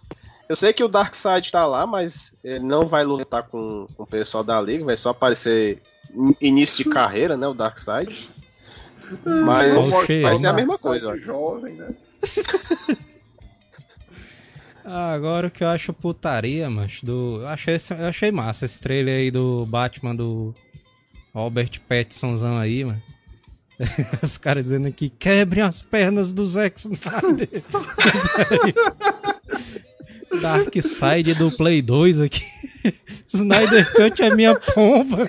[0.49, 4.07] Eu sei que o Darkseid tá lá, mas ele não vai lutar com, com o
[4.07, 5.81] pessoal da Liga, vai só aparecer
[6.41, 7.47] início de carreira, né?
[7.47, 8.29] O Darkseid.
[9.25, 9.73] Mas
[10.21, 11.17] vai ser a mesma coisa, ó.
[11.17, 11.89] Jovem, né?
[14.83, 17.37] Ah, Agora o que eu acho putaria, mas do.
[17.41, 20.55] Eu achei, eu achei massa esse trailer aí do Batman do
[21.33, 23.01] Robert Pattinsonzão aí, mano.
[24.21, 27.63] Os caras dizendo aqui, quebrem as pernas do Zack Snyder.
[30.41, 32.45] Dark Side do Play 2 aqui.
[33.27, 35.25] Snyder Cut é minha pomba.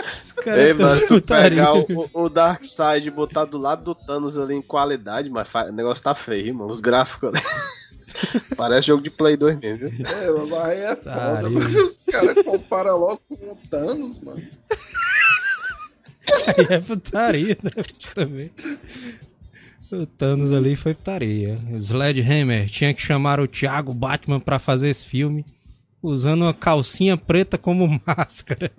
[0.00, 4.38] Os caras Ei, mano, tu pegar o, o Darkseid e botar do lado do Thanos
[4.38, 6.70] ali em qualidade, mas o negócio tá feio, mano.
[6.70, 7.40] Os gráficos ali.
[8.56, 10.06] Parece jogo de Play 2 mesmo, viu?
[10.06, 14.42] É, mas aí é foda, mas os caras comparam logo com o Thanos, mano.
[16.46, 17.70] Aí é putaria, né?
[18.14, 18.50] Também.
[19.90, 21.58] O Thanos ali foi putaria.
[21.72, 25.44] O Sledgehammer tinha que chamar o Thiago Batman pra fazer esse filme
[26.02, 28.70] usando uma calcinha preta como máscara.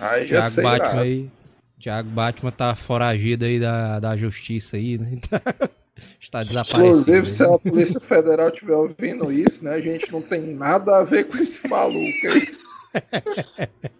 [0.00, 1.00] Aí ia Thiago Batman irado.
[1.00, 1.30] aí.
[1.78, 5.18] Thiago Batman tá foragido aí da, da justiça aí, né?
[6.20, 6.86] Está desaparecido.
[6.86, 9.74] Inclusive, se a Polícia Federal estiver ouvindo isso, né?
[9.74, 12.46] A gente não tem nada a ver com esse maluco aí.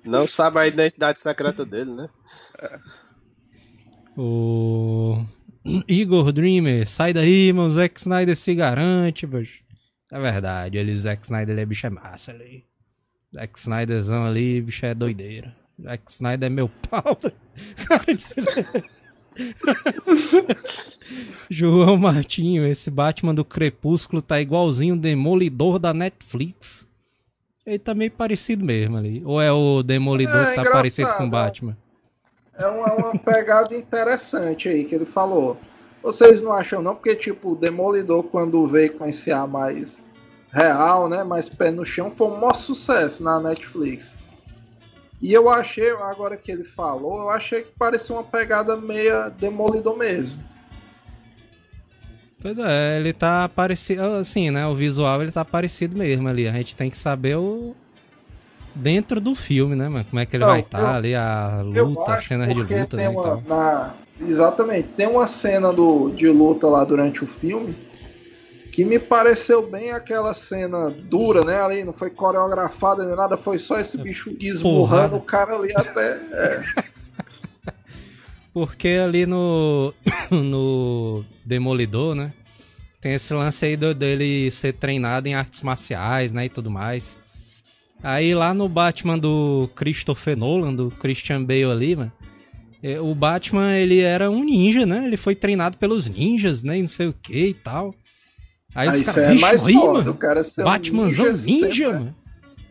[0.05, 2.09] Não sabe a identidade secreta dele, né?
[4.17, 5.25] O
[5.89, 7.69] Igor Dreamer, sai daí, mano.
[7.69, 9.63] O Zack Snyder se garante, bicho.
[10.11, 12.67] É verdade, ele, o Zack Snyder, ele é bicho é massa ali.
[13.35, 15.57] Zack Snyderzão ali, bicho é doideira.
[15.83, 17.19] Zack Snyder é meu pau.
[17.89, 18.05] Cara,
[21.51, 26.87] João Martinho, esse Batman do Crepúsculo tá igualzinho o Demolidor da Netflix.
[27.65, 29.23] Ele tá meio parecido mesmo ali.
[29.25, 31.31] Ou é o Demolidor É, que tá parecido com o é.
[31.31, 31.77] Batman?
[32.59, 35.57] É uma, uma pegada interessante aí que ele falou.
[36.03, 36.95] Vocês não acham não?
[36.95, 40.01] Porque, tipo, o Demolidor, quando veio com esse ar mais
[40.51, 41.23] real, né?
[41.23, 44.19] Mais pé no chão, foi um maior sucesso na Netflix.
[45.23, 49.97] E eu achei, agora que ele falou, eu achei que parecia uma pegada meia Demolidor
[49.97, 50.43] mesmo.
[52.41, 54.67] Pois é, ele tá parecido, assim, né?
[54.67, 56.49] O visual ele tá parecido mesmo ali.
[56.49, 57.73] A gente tem que saber o
[58.75, 60.05] dentro do filme, né, mano?
[60.11, 62.97] Como é que ele Não, vai estar eu- ali, a luta, as cenas de luta,
[62.97, 67.75] né, uma, na- Exatamente, tem uma cena do, de luta lá durante o filme
[68.73, 71.61] que me pareceu bem aquela cena dura, né?
[71.61, 75.17] Ali não foi coreografada nem nada, foi só esse bicho esmurrando Porrada.
[75.17, 76.19] o cara ali até.
[76.33, 76.63] é.
[78.53, 79.95] Porque ali no
[80.31, 82.33] no Demolidor, né?
[83.01, 87.19] Tem esse lance aí do- dele ser treinado em artes marciais, né, e tudo mais.
[88.03, 92.13] Aí lá no Batman do Christopher Nolan, do Christian Bale ali, mano,
[92.83, 95.05] é, o Batman, ele era um ninja, né?
[95.05, 96.79] Ele foi treinado pelos ninjas, né?
[96.79, 97.95] E não sei o que e tal.
[98.75, 101.33] Aí Ah, os caras, é "Vixe, mais aí, foda, mano, o cara ser um Batmanzão
[101.33, 101.93] ninja ninja, sempre, né?
[101.99, 102.17] mano.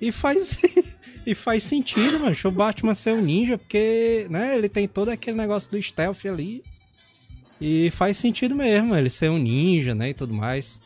[0.01, 0.57] E faz,
[1.25, 2.35] e faz sentido, mano.
[2.43, 6.63] O Batman ser um ninja, porque, né, ele tem todo aquele negócio do stealth ali.
[7.59, 10.81] E faz sentido mesmo, ele ser um ninja, né, e tudo mais.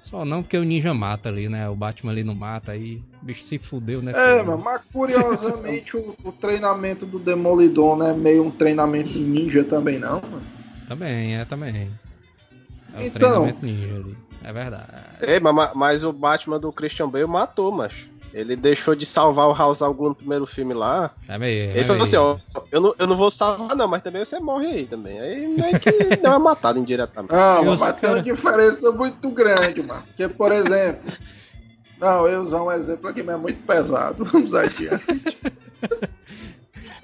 [0.00, 1.68] Só não porque o ninja mata ali, né?
[1.68, 4.18] O Batman ali não mata, aí o bicho se fudeu nessa.
[4.20, 4.44] É, vida.
[4.44, 10.00] mano, mas curiosamente o, o treinamento do Demolidor não é meio um treinamento ninja também,
[10.00, 10.42] não, mano.
[10.88, 11.88] Também, é, também.
[12.94, 13.10] É o Então.
[13.20, 14.16] treinamento ninja ali.
[14.44, 14.86] É verdade.
[15.20, 18.10] Ei, mas, mas o Batman do Christian Bale matou, macho.
[18.34, 21.10] Ele deixou de salvar o House Al Ghul no primeiro filme lá.
[21.28, 21.70] É meio.
[21.76, 22.38] Ele falou assim, ó,
[22.70, 25.20] eu não, eu não vou salvar não, mas também você morre aí também.
[25.20, 27.34] Aí meio que deu uma matada indiretamente.
[27.34, 30.02] Não, mas tem uma cara- diferença muito grande, mano.
[30.06, 31.12] Porque, por exemplo.
[32.00, 34.24] Não, eu usar um exemplo aqui, mas é muito pesado.
[34.32, 35.04] Vamos adiante.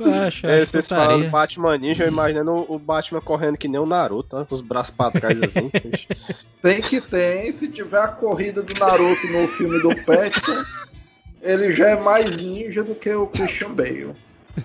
[0.00, 1.06] É, acho vocês putaria.
[1.06, 4.60] falando Batman Ninja, eu imaginando o Batman correndo que nem o Naruto, ó, com os
[4.60, 5.70] braços pra trás assim.
[6.62, 7.52] Tem que ter, hein?
[7.52, 10.62] Se tiver a corrida do Naruto no filme do Patton,
[11.42, 14.12] ele já é mais ninja do que o Christian Bale.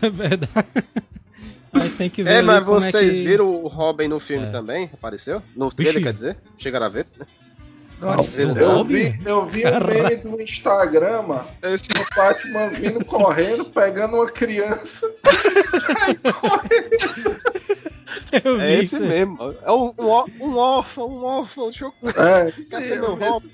[0.02, 0.68] É verdade.
[1.74, 2.34] Aí tem que ver.
[2.34, 3.24] é, mas como vocês é que...
[3.24, 4.50] viram o Robin no filme É.
[4.52, 4.90] também?
[4.94, 5.42] Apareceu?
[5.56, 6.38] No trailer, quer dizer?
[6.58, 7.08] Chegaram a ver?
[7.18, 7.26] né?
[8.04, 8.94] O eu Robin?
[9.12, 11.48] vi, eu vi um meme do Instagram, mano.
[11.62, 15.10] Esse O Batman vindo correndo, pegando uma criança.
[15.82, 17.42] sai correndo.
[18.44, 18.96] Eu vi é isso.
[18.98, 19.38] esse mesmo.
[19.64, 21.70] É um, um, um órfão, um órfão.
[21.70, 21.94] Deixa eu...
[22.10, 23.50] É, Quer ser eu meu Robin?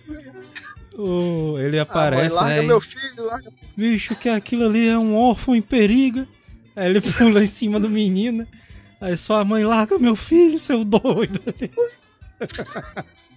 [0.98, 2.62] O- Ele Ah, mãe, aparece, larga né?
[2.64, 3.52] meu filho, larga...
[3.78, 6.26] Bicho, que aquilo ali é um órfão em perigo.
[6.76, 8.46] Aí ele pula em cima do menino.
[9.00, 11.40] Aí sua mãe larga meu filho, seu doido.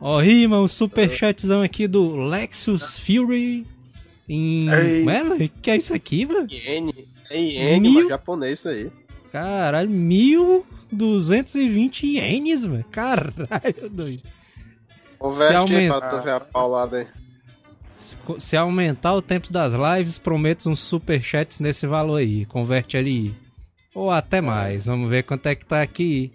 [0.00, 3.66] Ó, rima, um superchatzão aqui do Lexus Fury.
[4.28, 4.68] Em.
[4.70, 5.02] Ei.
[5.04, 6.46] Mano, que é isso aqui, mano?
[6.50, 7.06] Iene.
[7.30, 8.90] É iene, Mil- japonês isso aí.
[9.32, 12.84] Caralho, 1220 ienes, mano.
[12.90, 14.22] Caralho, doido.
[15.18, 17.06] Converte aí aumenta- pra tu ver a paulada aí.
[18.38, 22.46] Se aumentar o tempo das lives, prometo uns superchats nesse valor aí.
[22.46, 23.34] Converte ali.
[23.94, 24.86] Ou até mais.
[24.86, 26.32] Vamos ver quanto é que tá aqui.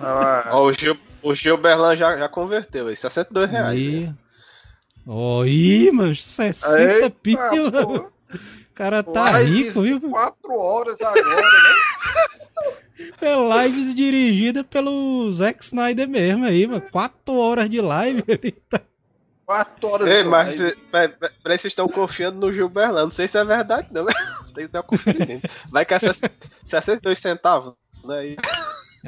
[0.00, 2.96] Ah, Ó, o, Gil, o Gilberlan já, já converteu aí.
[2.96, 3.78] 62 reais.
[3.78, 4.12] Aí.
[5.06, 7.86] Oi, mano, 60 Eita, pila.
[7.86, 8.12] O
[8.74, 10.00] cara tá rico, viu?
[10.00, 12.78] 4 horas agora, né?
[13.20, 16.82] É lives dirigida pelo Zack Snyder mesmo aí, mano.
[16.90, 18.80] 4 horas de live ele tá.
[19.46, 23.04] 4 horas Ei, mas parece que vocês estão confiando no Gilberlan.
[23.04, 24.04] Não sei se é verdade, não.
[24.42, 25.48] Você tem que.
[25.70, 27.74] Vai que é 62 centavos,
[28.04, 28.36] né?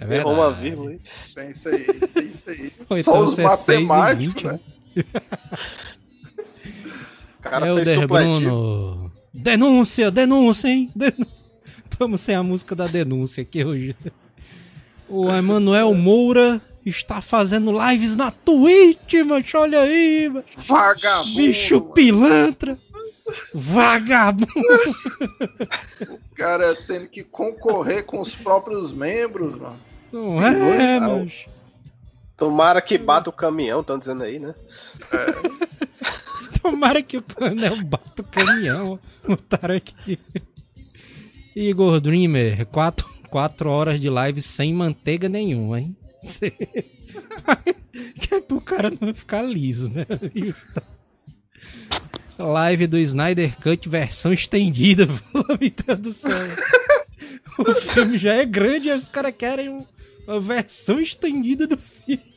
[0.01, 0.21] É verdade.
[0.21, 0.97] Errou uma vírgula.
[1.35, 2.73] Tem isso aí, tem isso aí.
[2.89, 4.61] Ou Só então os matemáticos, 20, né?
[7.43, 9.13] Cara Helder Bruno.
[9.33, 10.91] Denúncia, denúncia, hein?
[11.91, 13.95] Estamos sem a música da denúncia aqui hoje.
[15.07, 19.59] O Emanuel Moura está fazendo lives na Twitch, mancho.
[19.59, 20.47] Olha aí, mancho.
[20.67, 21.37] Vagabundo.
[21.37, 22.79] Bicho pilantra.
[23.53, 24.51] Vagabundo.
[26.33, 29.90] O cara tendo que concorrer com os próprios membros, mano.
[30.13, 31.31] Não é, mano.
[32.37, 34.55] Tomara que bata o caminhão, estão dizendo aí, né?
[35.13, 36.57] É.
[36.61, 38.99] Tomara que o caminhão bata o caminhão.
[39.27, 40.19] Botaram aqui.
[41.55, 45.97] Igor Dreamer, 4 quatro horas de live sem manteiga nenhuma, hein?
[48.21, 50.05] que é pro cara não ficar liso, né?
[52.37, 55.47] Live do Snyder Cut versão estendida, pelo
[55.87, 56.35] meu do céu.
[57.59, 59.87] O filme já é grande e os caras querem
[60.31, 62.31] uma versão estendida do filme.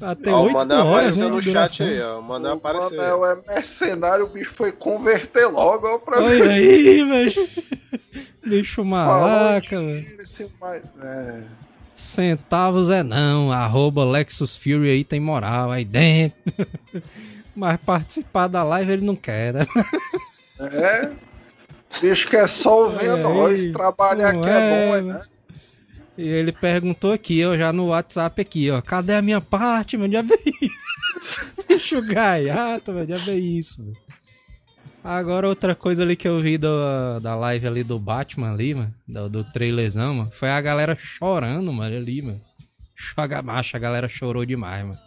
[0.00, 2.20] Até oito horas, apareceu né, no chat aí, ó.
[2.20, 2.88] O Manel apareceu.
[2.88, 6.50] O Manel é mercenário, o bicho foi converter logo, ó, pra Olha ver.
[6.50, 7.48] aí, velho.
[8.44, 10.06] Bicho malaca, velho.
[11.02, 11.42] É.
[11.94, 16.38] Centavos é não, arroba Lexus Fury aí tem moral aí dentro.
[17.54, 19.66] Mas participar da live ele não quer, né?
[20.60, 21.10] É.
[22.00, 25.22] Bicho quer só ouvir é, nós, trabalhar aqui é, é bom, né?
[26.16, 28.80] E ele perguntou aqui, ó, já no WhatsApp aqui, ó.
[28.82, 30.08] Cadê a minha parte, meu?
[30.08, 30.74] Diabo é isso?
[31.68, 33.06] Bicho gaiato, meu.
[33.06, 33.94] Diabo é isso, meu.
[35.02, 36.68] Agora outra coisa ali que eu vi do,
[37.22, 41.72] da live ali do Batman ali, mano, do, do trailerzão, mano, foi a galera chorando,
[41.72, 42.40] mano, ali, mano.
[42.94, 44.98] Choga macho, a galera chorou demais, mano.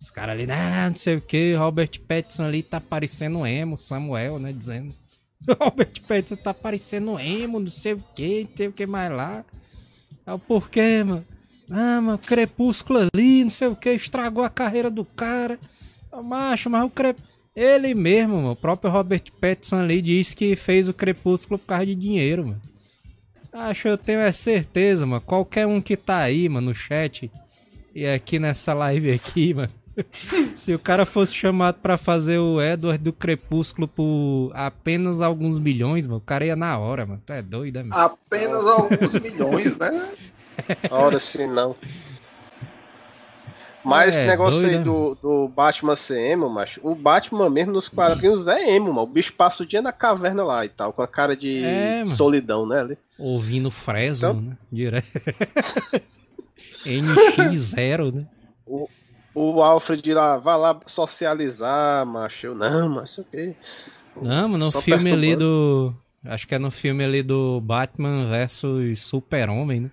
[0.00, 4.52] Os caras ali, não sei o que, Robert Pattinson ali tá parecendo emo, Samuel, né,
[4.52, 4.92] dizendo.
[5.60, 9.44] Robert Pattinson tá parecendo emo, não sei o que, não sei o que mais lá.
[10.30, 11.26] É o porquê, mano.
[11.68, 15.58] Ah, mano, Crepúsculo ali, não sei o que, estragou a carreira do cara.
[16.22, 20.88] Macho, mas o Crepúsculo ele mesmo, mano, o próprio Robert Pattinson ali disse que fez
[20.88, 22.62] o Crepúsculo por causa de dinheiro, mano.
[23.52, 25.20] Acho, eu tenho é certeza, mano.
[25.20, 27.28] Qualquer um que tá aí, mano, no chat
[27.92, 29.72] e aqui nessa live aqui, mano.
[30.54, 36.06] Se o cara fosse chamado para fazer o Edward do Crepúsculo por apenas alguns milhões,
[36.06, 37.22] mano, o cara ia na hora, mano.
[37.24, 38.02] Tu é doido, né, mano?
[38.02, 40.08] Apenas alguns milhões, né?
[40.90, 41.74] Hora sim, não.
[43.82, 44.84] Mas é, esse negócio doido, aí né?
[44.84, 49.02] do, do Batman ser emo, macho, o Batman mesmo nos quadrinhos é emo, mano.
[49.02, 52.04] O bicho passa o dia na caverna lá e tal, com a cara de é,
[52.04, 52.80] solidão, né?
[52.80, 52.98] Ali.
[53.18, 54.42] Ouvindo Fresno, então...
[54.42, 54.58] né?
[54.70, 55.08] Direto.
[56.84, 58.26] NX0, né?
[58.66, 58.88] O,
[59.40, 62.48] o Alfred lá, vai lá socializar, macho.
[62.48, 63.54] Eu, não, mas isso aqui.
[64.20, 65.94] Não, mano, no Só filme ali do.
[66.24, 69.90] Acho que é no filme ali do Batman versus Super-Homem, né?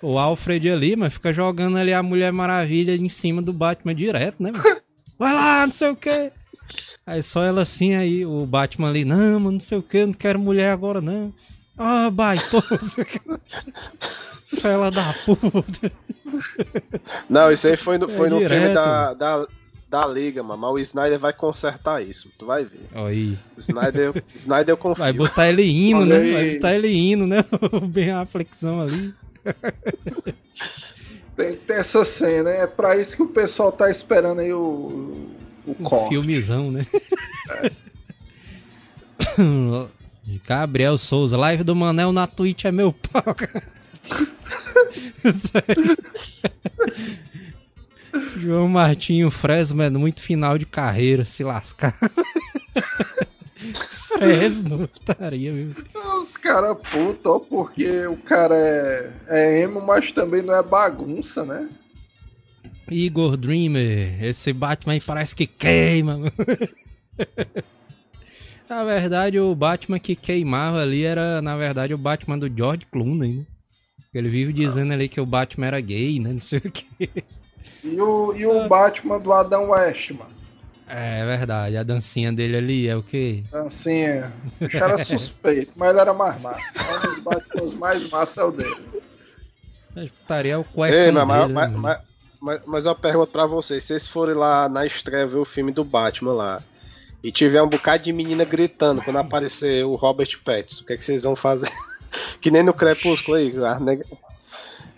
[0.00, 4.42] O Alfred ali, mas fica jogando ali a Mulher Maravilha em cima do Batman direto,
[4.42, 4.64] né, mano?
[5.18, 6.32] Vai lá, não sei o quê.
[7.06, 10.12] Aí só ela assim, aí o Batman ali, não, mano, não sei o que, não
[10.12, 11.32] quero mulher agora, não.
[11.84, 13.04] Ah, baitoso.
[14.46, 15.90] Fela da puta.
[17.28, 19.48] Não, isso aí foi no, foi é no filme da, da,
[19.90, 20.60] da Liga, mano.
[20.60, 22.30] Mas o Snyder vai consertar isso.
[22.38, 22.86] Tu vai ver.
[22.94, 23.36] Aí.
[23.56, 26.32] O Snyder, Snyder eu Vai botar ele indo, né?
[26.32, 27.44] Vai botar ele indo, né?
[27.90, 29.12] Bem a flexão ali.
[31.36, 35.28] Tem que ter essa cena, é pra isso que o pessoal tá esperando aí o.
[35.66, 36.86] O, o filmezão, né?
[37.50, 37.70] É.
[40.46, 43.62] Gabriel Souza, live do Manel na Twitch é meu pau, cara.
[48.38, 51.96] João Martinho Fresno, muito final de carreira, se lascar.
[54.08, 55.74] Fresno, estaria, viu?
[56.20, 61.68] Os caras puto, porque o cara é, é emo, mas também não é bagunça, né?
[62.90, 66.18] Igor Dreamer, esse Batman parece que queima.
[68.72, 73.34] na verdade, o Batman que queimava ali era, na verdade, o Batman do George Clooney,
[73.34, 73.46] né?
[74.14, 76.32] Ele vive dizendo ali que o Batman era gay, né?
[76.34, 77.10] Não sei o quê.
[77.84, 80.32] E o, e o Batman do Adam West, mano?
[80.88, 83.44] É verdade, a dancinha dele ali é o quê?
[83.50, 84.32] Dancinha.
[84.60, 86.60] O cara era suspeito, mas ele era mais massa.
[86.80, 89.02] Um dos Batman mais massa é o dele.
[89.94, 92.00] A putaria é o cueca Ei, dele, mas, né, mas,
[92.40, 95.72] mas, mas eu pergunto pra vocês: se vocês forem lá na estreia ver o filme
[95.72, 96.62] do Batman lá
[97.22, 100.96] e tiver um bocado de menina gritando quando aparecer o Robert Pattinson, o que, é
[100.96, 101.70] que vocês vão fazer?
[102.40, 103.52] que nem no Crepúsculo aí.
[103.64, 104.06] a nega-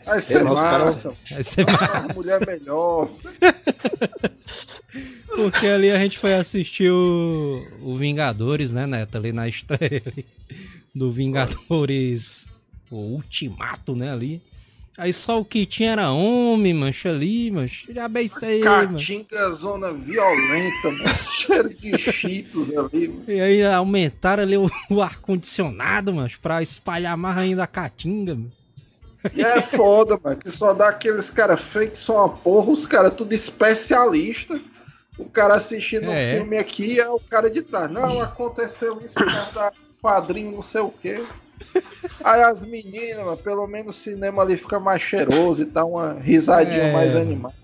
[0.07, 1.17] Vai ser Ei, massa.
[1.31, 3.09] Vai ser A mulher melhor.
[5.35, 9.17] Porque ali a gente foi assistir o, o Vingadores, né, Neto?
[9.17, 10.25] Ali na estreia ali,
[10.95, 12.55] do Vingadores,
[12.91, 14.41] o Ultimato, né, ali.
[14.97, 17.93] Aí só o que tinha era homem, mancha ali, mancha.
[17.93, 18.93] Já aí, mano.
[18.93, 21.19] Caatinga, zona violenta, mano.
[21.33, 23.09] Cheiro de cheetos ali.
[23.09, 23.25] mano.
[23.27, 28.53] E aí aumentaram ali o, o ar-condicionado, mas pra espalhar mais ainda a caatinga, mano.
[29.35, 30.37] E é foda, mano.
[30.37, 34.61] Que só dá aqueles caras feitos só uma porra, os caras tudo especialista.
[35.19, 36.35] O cara assistindo É.
[36.35, 37.91] um filme aqui é o cara de trás.
[37.91, 39.73] Não, aconteceu isso por causa da
[40.03, 41.25] quadrinho, não sei o quê.
[42.25, 46.15] Aí as meninas, mano, pelo menos o cinema ali fica mais cheiroso e dá uma
[46.15, 46.93] risadinha É.
[46.93, 47.55] mais animada.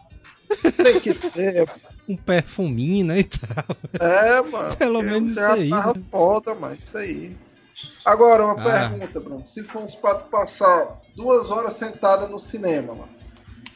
[0.83, 1.69] Tem que ter,
[2.09, 3.65] Um perfuminho, né, e tal.
[4.01, 4.75] É, mano.
[4.79, 6.03] Pelo menos isso aí, Tava né?
[6.11, 6.75] foda, mano.
[6.75, 7.37] Isso aí.
[8.05, 8.89] Agora, uma Ah.
[8.91, 9.47] pergunta, Bruno.
[9.47, 13.09] Se fosse pra tu passar duas horas sentada no cinema, mano,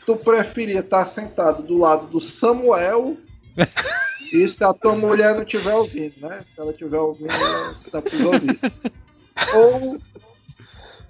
[0.05, 3.17] tu preferia estar sentado do lado do Samuel?
[4.33, 6.41] e se a tua mulher não estiver ouvindo, né?
[6.53, 8.61] Se ela estiver ouvindo, ela tá pros ouvidos.
[9.55, 9.99] Ou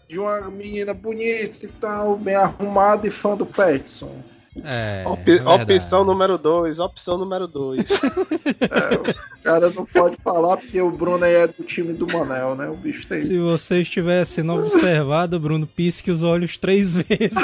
[0.09, 4.23] de uma menina bonita e tal, bem arrumada e fã do Petson.
[4.63, 5.03] É.
[5.05, 5.63] Op- verdade.
[5.63, 7.81] opção número 2, opção número 2.
[7.91, 12.69] O cara não pode falar porque o Bruno aí é do time do Manel, né?
[12.69, 13.21] O bicho tem.
[13.21, 17.35] Se você estivesse sendo observado, Bruno, pisque os olhos três vezes.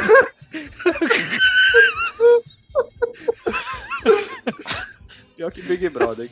[5.36, 6.30] Pior que Big Brother.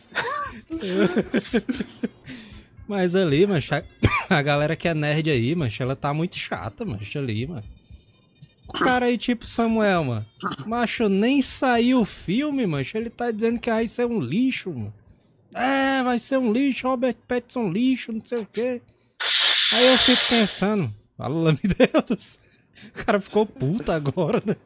[2.89, 3.84] Mas ali, mancha,
[4.30, 7.64] a, galera que é nerd aí, mancha, ela tá muito chata, mancha, ali, mano.
[8.66, 10.26] O cara aí, tipo Samuel, mano.
[10.66, 12.99] Macho, nem saiu o filme, mancha.
[12.99, 14.95] Ele tá dizendo que vai ser um lixo, mano.
[15.55, 18.82] É, vai ser um lixo, Robert Pattinson lixo, não sei o quê.
[19.72, 22.39] Aí eu fico pensando, fala me Deus.
[22.95, 24.57] O cara ficou puto agora, né?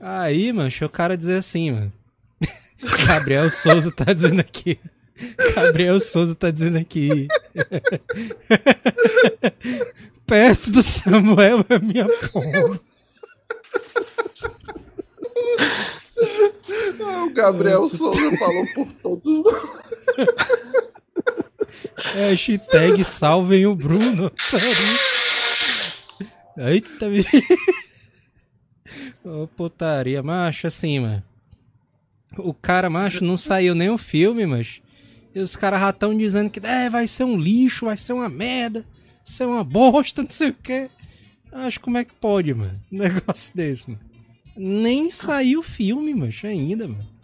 [0.00, 1.92] Aí, mancha, o cara dizer assim, mano.
[3.06, 4.78] Gabriel Souza tá dizendo aqui.
[5.54, 7.28] Gabriel Souza tá dizendo aqui.
[10.26, 12.80] Perto do Samuel é minha pomba.
[17.02, 19.62] Ah, O Gabriel Souza falou por todos nós.
[22.14, 24.30] Hashtag salvem o Bruno.
[26.56, 27.28] Eita, bicho.
[29.24, 31.22] Ô, putaria, macho, assim, mano.
[32.38, 34.80] O cara, macho, não saiu nem o filme, mas.
[35.34, 38.28] E os caras já tão dizendo que é, vai ser um lixo, vai ser uma
[38.28, 38.88] merda, vai
[39.24, 40.88] ser uma bosta, não sei o quê.
[41.52, 42.80] Acho como é que pode, mano.
[42.92, 44.02] Um negócio desse, mano.
[44.56, 47.14] Nem saiu o filme, macho, ainda, mano.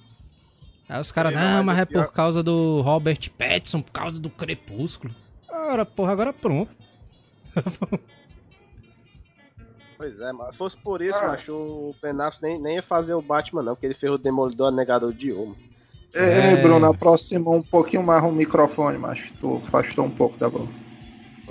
[0.88, 5.14] Aí os caras, não, mas é por causa do Robert Pattinson, por causa do Crepúsculo.
[5.48, 6.70] Ora, porra, agora pronto.
[9.96, 11.28] Pois é, mas se fosse por isso, Ah.
[11.28, 14.16] macho, o Ben Affleck nem, nem ia fazer o Batman, não, porque ele fez o
[14.16, 15.54] Demolidor Negador de Ouro.
[16.14, 16.56] Ei, É.
[16.56, 19.32] Bruno, aproxima um pouquinho mais o microfone, macho.
[19.40, 20.72] Tu afastou um pouco da boca.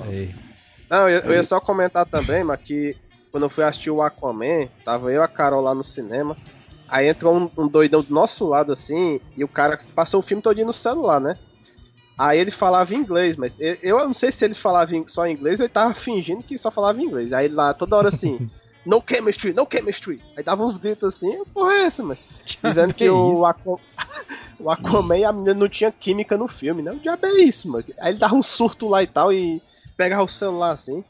[0.01, 0.33] Aí.
[0.89, 2.95] Não, eu, eu ia só comentar também, mas que
[3.31, 6.35] quando eu fui assistir o Aquaman, tava eu e a Carol lá no cinema.
[6.87, 10.41] Aí entrou um, um doidão do nosso lado assim, e o cara passou o filme
[10.41, 11.35] todinho no celular, né?
[12.17, 15.59] Aí ele falava inglês, mas eu, eu não sei se ele falava em- só inglês
[15.59, 17.31] ou ele tava fingindo que só falava inglês.
[17.31, 18.49] Aí ele lá toda hora assim,
[18.85, 20.21] no chemistry, no chemistry.
[20.35, 22.19] Aí dava uns gritos assim, porra é essa, mano?
[22.63, 23.79] Dizendo que o, Aqua-
[24.59, 26.91] o Aquaman e a menina não tinha química no filme, né?
[26.91, 27.85] O diabo é isso, mano.
[27.99, 29.61] Aí ele dava um surto lá e tal e
[29.95, 31.03] pegava o celular assim.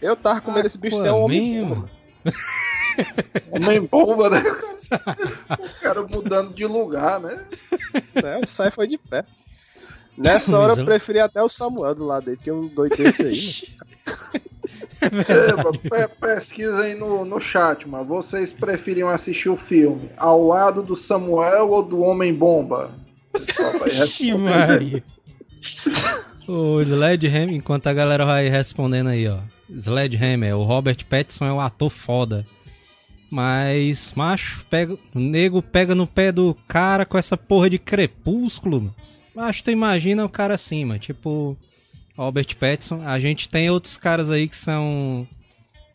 [0.00, 1.90] Eu tava com medo desse bicho ser um homem bomba, mano.
[3.50, 4.42] Homem bomba, né?
[5.50, 7.44] O cara mudando de lugar, né?
[8.22, 8.38] né?
[8.42, 9.24] O sai foi de pé.
[10.16, 13.22] Nessa hora eu- preferi até o Samuel do lado dele, que é um doido desse
[13.22, 14.42] aí.
[15.92, 18.04] É, pesquisa aí no, no chat, mano.
[18.04, 22.90] Vocês preferiam assistir o filme ao lado do Samuel ou do Homem Bomba?
[23.32, 24.34] Pessoal, vai Ixi.
[24.34, 25.02] Maria.
[26.46, 29.38] O Sledgehammer, enquanto a galera vai respondendo aí, ó.
[29.70, 32.46] Sledgehammer, o Robert Pattinson é um ator foda.
[33.30, 38.94] Mas, macho, pega, o nego pega no pé do cara com essa porra de crepúsculo.
[39.34, 41.00] Macho, tu imagina o cara assim, mano.
[41.00, 41.56] Tipo,
[42.16, 43.00] Robert Pattinson.
[43.04, 45.26] A gente tem outros caras aí que são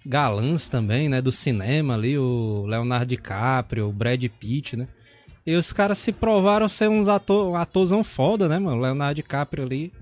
[0.06, 1.22] galãs também, né?
[1.22, 4.88] Do cinema ali, o Leonardo DiCaprio, o Brad Pitt, né?
[5.46, 8.82] E os caras se provaram ser uns ator, um atorzão foda, né, mano?
[8.82, 9.94] Leonardo DiCaprio ali.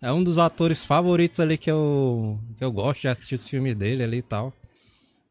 [0.00, 3.76] É um dos atores favoritos ali que eu, que eu gosto de assistir os filmes
[3.76, 4.52] dele ali e tal.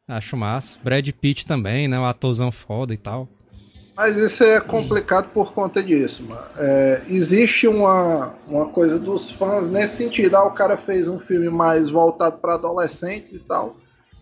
[0.08, 0.80] Acho massa.
[0.82, 2.00] Brad Pitt também, né?
[2.00, 3.28] Um atorzão foda e tal.
[3.96, 6.42] Mas isso é complicado por conta disso, mano.
[6.58, 10.36] É, existe uma, uma coisa dos fãs nesse sentido.
[10.36, 13.76] Ah, o cara fez um filme mais voltado para adolescentes e tal.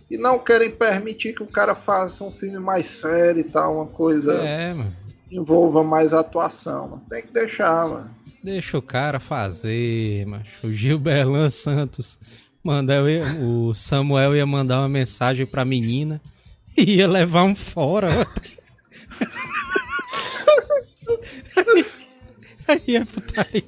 [0.10, 3.86] E não querem permitir que o cara faça um filme mais sério e tal, uma
[3.86, 4.34] coisa.
[4.34, 4.96] É, mano
[5.32, 7.04] envolva mais atuação, mano.
[7.10, 8.16] Tem que deixar, mano.
[8.44, 10.68] Deixa o cara fazer, macho.
[10.68, 12.18] O Gilberlan Santos.
[12.64, 13.02] Manda,
[13.42, 16.22] o Samuel ia mandar uma mensagem pra menina
[16.78, 18.28] e ia levar um fora.
[22.68, 23.64] Aí é putaria.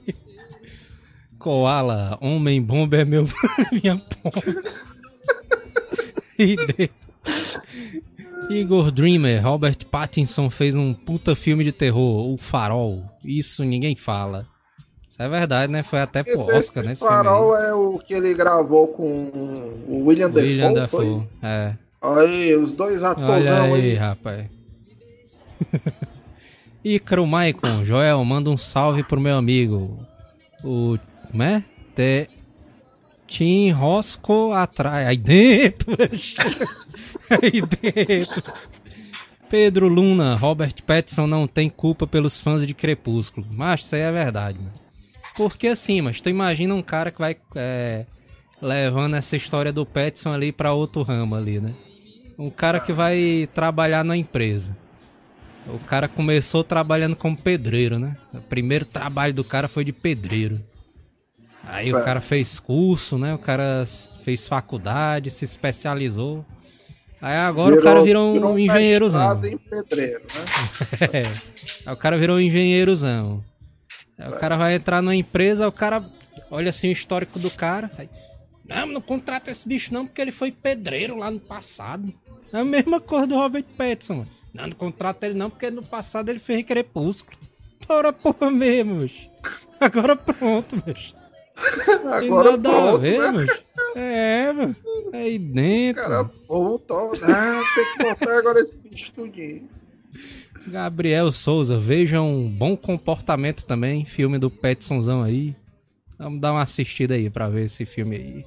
[1.39, 3.25] Koala, homem bomba é meu,
[3.71, 4.41] minha pomba.
[8.49, 13.03] Igor Dreamer, Robert Pattinson fez um puta filme de terror, O Farol.
[13.25, 14.45] Isso ninguém fala.
[15.09, 15.83] Isso é verdade, né?
[15.83, 16.93] Foi até pro esse, Oscar, né?
[16.93, 19.03] Esse Farol é o que ele gravou com
[19.87, 20.47] o William Dafoe.
[20.47, 21.73] William Dafoe, é.
[22.01, 23.93] Aí, os dois atores Olha aí, aí.
[23.93, 24.45] rapaz.
[26.84, 29.99] Icaro Maicon, Joel, manda um salve pro meu amigo.
[30.63, 30.97] O.
[31.29, 31.63] Como é?
[31.95, 32.27] Te...
[33.27, 35.07] Tim Rosco atrás.
[35.07, 35.95] Aí dentro,
[37.29, 38.43] Aí dentro.
[39.49, 43.45] Pedro Luna, Robert Pattinson não tem culpa pelos fãs de Crepúsculo.
[43.51, 44.71] Mas isso aí é verdade, mano.
[45.36, 48.05] Porque assim, mas tu imagina um cara que vai é,
[48.61, 51.73] levando essa história do Pattinson ali para outro ramo ali, né?
[52.38, 54.75] Um cara que vai trabalhar na empresa.
[55.68, 58.18] O cara começou trabalhando como pedreiro, né?
[58.34, 60.59] O primeiro trabalho do cara foi de pedreiro.
[61.64, 63.34] Aí o cara fez curso, né?
[63.34, 63.86] O cara
[64.24, 66.45] fez faculdade, se especializou.
[67.22, 69.45] Aí agora virou, o cara virou um virou engenheirozão.
[69.45, 70.45] Em pedreiro, né?
[71.14, 71.22] é.
[71.86, 73.43] Aí o cara virou um engenheirozão.
[74.18, 76.03] Aí o cara vai entrar numa empresa, o cara
[76.49, 77.91] olha assim o histórico do cara.
[77.97, 78.09] Aí,
[78.68, 82.12] não, não contrata esse bicho não, porque ele foi pedreiro lá no passado.
[82.51, 84.40] É a mesma coisa do Robert Pattinson, mano.
[84.54, 87.38] Não, não contrata ele não, porque no passado ele fez crepúsculo.
[87.88, 89.30] Ora porra mesmo, bicho.
[89.80, 91.14] Agora pronto, bicho.
[91.56, 93.32] Agora nada pronto, a ver, né?
[93.32, 93.62] Mas...
[93.95, 94.76] É, mano.
[95.14, 96.02] Aí dentro.
[96.02, 96.93] Cara, pronto.
[97.24, 99.70] Ah, tem que botar agora esse bicho tudinho.
[100.68, 105.56] Gabriel Souza, veja um bom comportamento também, filme do Petsonzão aí.
[106.18, 108.45] Vamos dar uma assistida aí pra ver esse filme aí.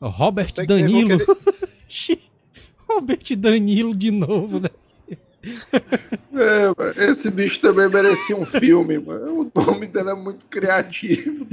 [0.00, 1.18] Robert Danilo.
[2.94, 4.70] Robert Danilo de novo, né?
[6.34, 9.50] É, esse bicho também merecia um filme, mano.
[9.54, 11.46] O nome dele é muito criativo.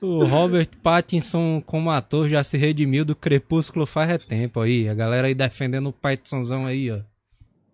[0.00, 4.88] O Robert Pattinson, como ator, já se redimiu do Crepúsculo faz é tempo aí.
[4.88, 6.98] A galera aí defendendo o Pattinsonzão aí, ó.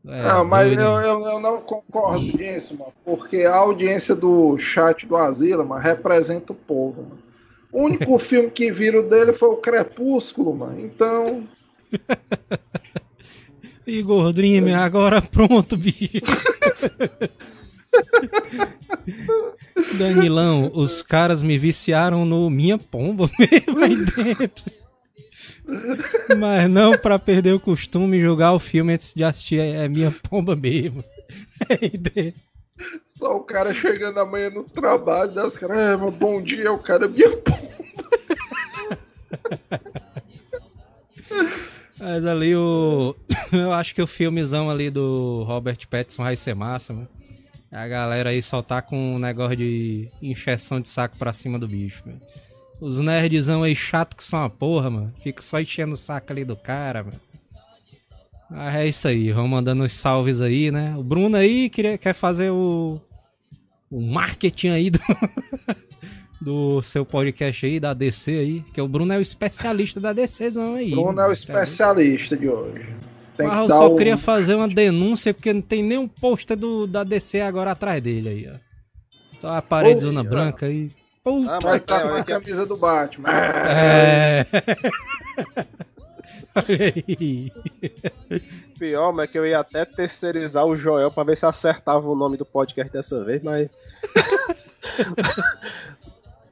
[0.06, 2.92] É, não, mas eu, eu, eu, não concordo com isso, mano.
[3.04, 7.18] Porque a audiência do chat do Asila, mano, representa o povo, mano.
[7.70, 10.80] O único filme que viram dele foi o Crepúsculo, mano.
[10.80, 11.46] Então.
[13.86, 16.20] Igor Dreamer, agora pronto, bicho.
[19.98, 24.64] Danilão, os caras me viciaram no Minha Pomba mesmo aí dentro.
[26.38, 30.54] Mas não para perder o costume jogar o filme antes de assistir é Minha Pomba
[30.54, 31.02] mesmo.
[31.68, 32.40] Aí dentro.
[33.04, 35.42] Só o cara chegando amanhã no trabalho, né?
[35.42, 37.70] os caras, é, bom dia, o cara Minha Pomba.
[42.00, 43.14] Mas ali o.
[43.52, 47.08] Eu acho que o filmezão ali do Robert Pattinson vai ser massa, mano.
[47.70, 51.68] A galera aí só tá com um negócio de encheção de saco pra cima do
[51.68, 52.20] bicho, mano.
[52.80, 55.12] Os nerdzão aí chato que são uma porra, mano.
[55.22, 57.20] Fico só enchendo o saco ali do cara, mano.
[58.50, 60.96] Mas é isso aí, vamos mandando os salves aí, né?
[60.96, 63.00] O Bruno aí queria, quer fazer o.
[63.90, 64.98] O marketing aí do.
[66.40, 70.76] do seu podcast aí, da DC aí, que o Bruno é o especialista da DCzão
[70.76, 70.90] aí.
[70.90, 72.88] Bruno é o especialista de hoje.
[73.36, 73.96] Tem Mas eu só um...
[73.96, 76.56] queria fazer uma denúncia, porque não tem nenhum pôster
[76.88, 78.56] da DC agora atrás dele aí, ó.
[79.40, 80.90] Tá a parede zona branca aí.
[81.22, 83.28] Puta ah, mas tá com a camisa do Batman.
[83.30, 84.46] É.
[88.78, 92.16] Pior, mas é que eu ia até terceirizar o Joel pra ver se acertava o
[92.16, 93.70] nome do podcast dessa vez, mas.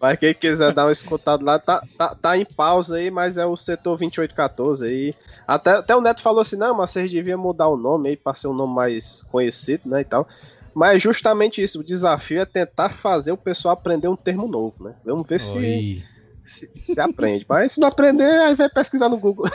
[0.00, 3.44] Mas quem quiser dar uma escutada lá, tá, tá, tá, em pausa aí, mas é
[3.44, 5.14] o setor 2814 aí.
[5.46, 8.34] Até, até o Neto falou assim, não, mas vocês deviam mudar o nome aí pra
[8.34, 10.28] ser um nome mais conhecido, né, e tal.
[10.72, 14.84] Mas é justamente isso, o desafio é tentar fazer o pessoal aprender um termo novo,
[14.84, 14.94] né?
[15.04, 16.04] Vamos ver se,
[16.44, 17.44] se, se aprende.
[17.48, 19.50] Mas se não aprender, aí vai pesquisar no Google.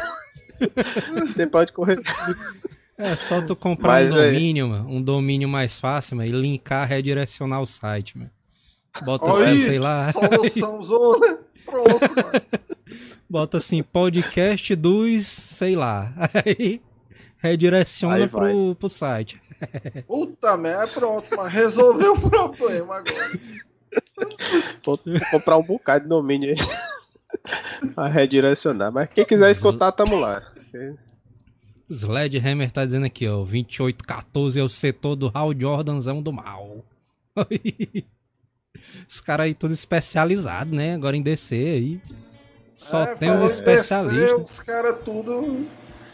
[1.27, 2.01] Você pode correr.
[2.97, 6.87] É só tu comprar Mas um domínio, mano, um domínio mais fácil, mano, e linkar,
[6.87, 8.29] redirecionar o site, mano.
[9.01, 10.11] Bota assim, sei lá.
[10.11, 11.39] Solução zona.
[11.65, 12.63] Pronto, mano.
[13.29, 16.13] Bota assim, podcast dos, sei lá.
[16.45, 16.81] Aí
[17.37, 19.41] redireciona Aí pro, pro site.
[20.07, 23.39] Puta merda, pronto, mas resolveu o problema agora.
[24.85, 24.99] Vou
[25.31, 26.57] comprar um bocado de domínio aí.
[27.95, 28.91] pra redirecionar.
[28.91, 30.41] Mas quem quiser escutar, tamo lá.
[31.89, 33.37] Sledgehammer tá dizendo aqui, ó.
[33.37, 36.85] 2814 é o setor do Hal Jordanzão do mal.
[39.07, 40.93] Os caras aí todos especializados, né?
[40.93, 42.01] Agora em DC aí.
[42.76, 44.30] Só é, tem os especialistas.
[44.30, 45.65] DC, os caras tudo.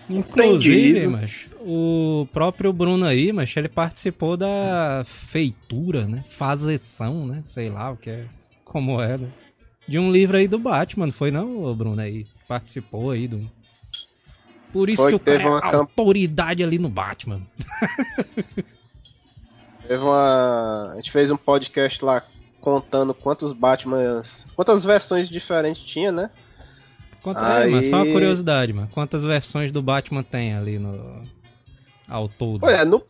[0.09, 6.23] Inclusive, mas o próprio Bruno aí, mas ele participou da feitura, né?
[6.27, 7.41] Fazeção, né?
[7.43, 8.25] Sei lá o que é.
[8.65, 9.29] Como é, né?
[9.87, 12.25] De um livro aí do Batman, não foi não, Bruno aí?
[12.47, 13.39] Participou aí do.
[14.73, 17.41] Por isso foi, que o cara é autoridade ali no Batman.
[19.87, 20.91] Teve uma.
[20.91, 22.23] A gente fez um podcast lá
[22.59, 24.45] contando quantos Batmans.
[24.55, 26.29] Quantas versões diferentes tinha, né?
[27.21, 28.89] Conta aí, aí, mano, só uma curiosidade, mano.
[28.93, 31.21] Quantas versões do Batman tem ali no.
[32.07, 32.65] Ao todo?
[32.65, 33.03] Olha, no,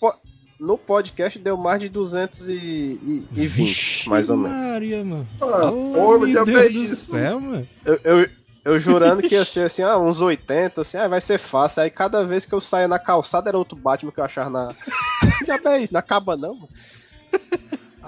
[0.59, 4.57] no podcast deu mais de 220, Vixe mais ou menos.
[4.57, 5.27] Maria, mano.
[5.39, 7.67] Ah, oh, meu Deus do céu, mano.
[7.85, 8.29] Eu, eu,
[8.65, 11.83] eu jurando que ia ser assim, ah, uns 80, assim, ah, vai ser fácil.
[11.83, 14.69] Aí cada vez que eu saia na calçada era outro Batman que eu achava na.
[15.45, 16.69] Já é isso, não acaba não, mano.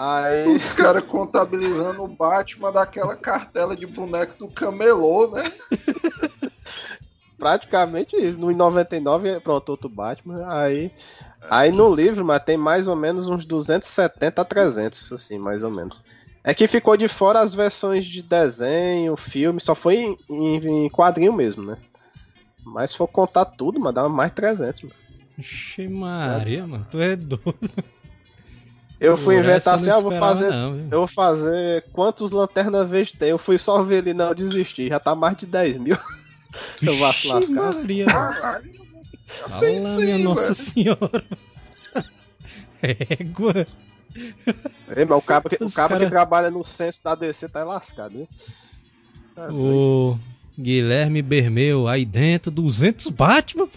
[0.03, 5.43] Aí os caras contabilizando o Batman daquela cartela de boneco do camelô, né?
[7.37, 8.39] Praticamente isso.
[8.39, 10.43] No 99, pronto, outro Batman.
[10.47, 10.91] Aí,
[11.47, 15.69] aí no livro, mas tem mais ou menos uns 270 a 300, assim, mais ou
[15.69, 16.01] menos.
[16.43, 20.89] É que ficou de fora as versões de desenho, filme, só foi em, em, em
[20.89, 21.77] quadrinho mesmo, né?
[22.65, 24.95] Mas se for contar tudo, mano, dá mais 300, mano.
[25.37, 26.65] Ixi, Maria, é.
[26.65, 27.61] mano, tu é doido.
[29.01, 30.51] Eu fui inventar assim, ah, eu vou fazer.
[30.51, 33.29] Não, eu vou fazer quantos lanternas verde tem.
[33.29, 34.89] Eu fui só ver ele não desistir.
[34.89, 35.97] Já tá mais de 10 mil.
[36.83, 37.41] eu vou lascar.
[37.49, 38.05] Maria.
[39.49, 41.23] Fala, minha Nossa Senhora.
[43.19, 43.65] Égua.
[44.89, 47.63] É, mas o cara, que, o cara, cara, que trabalha no censo da DC tá
[47.63, 48.27] lascado, né?
[49.33, 50.15] Tá o
[50.59, 53.67] Guilherme Bermeu, aí dentro, 200 Batman,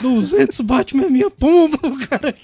[0.00, 2.34] 200 Batman é minha pomba, o cara.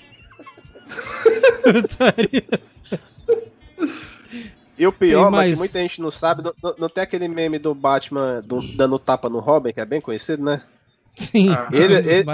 [4.78, 5.50] E o pior, mais...
[5.50, 8.98] mas que muita gente não sabe, não, não, tem aquele meme do Batman do, dando
[8.98, 10.62] tapa no Robin, que é bem conhecido, né?
[11.14, 12.24] Sim, ah, ele, ele,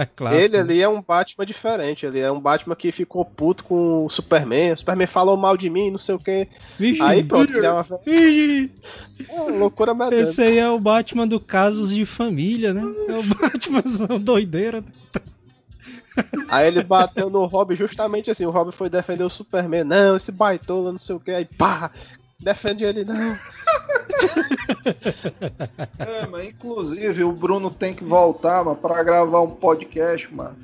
[0.41, 2.07] ele ali é um Batman diferente.
[2.07, 4.73] Ele é um Batman que ficou puto com o Superman.
[4.73, 6.47] O Superman falou mal de mim, não sei o que.
[7.01, 7.85] Aí pronto, ele é uma.
[8.07, 10.23] É, loucura medonha.
[10.23, 12.83] Esse aí é o Batman do Casos de Família, né?
[13.09, 13.83] É o Batman
[14.23, 14.85] doideira.
[16.49, 18.47] Aí ele bateu no Robin justamente assim.
[18.47, 19.85] O Robin foi defender o Superman.
[19.85, 21.33] Não, esse baitola, não sei o que.
[21.33, 21.91] Aí pá,
[22.39, 23.17] defende ele, não.
[25.99, 30.57] é, mas inclusive o Bruno tem que voltar, mano, pra gravar um podcast, mano.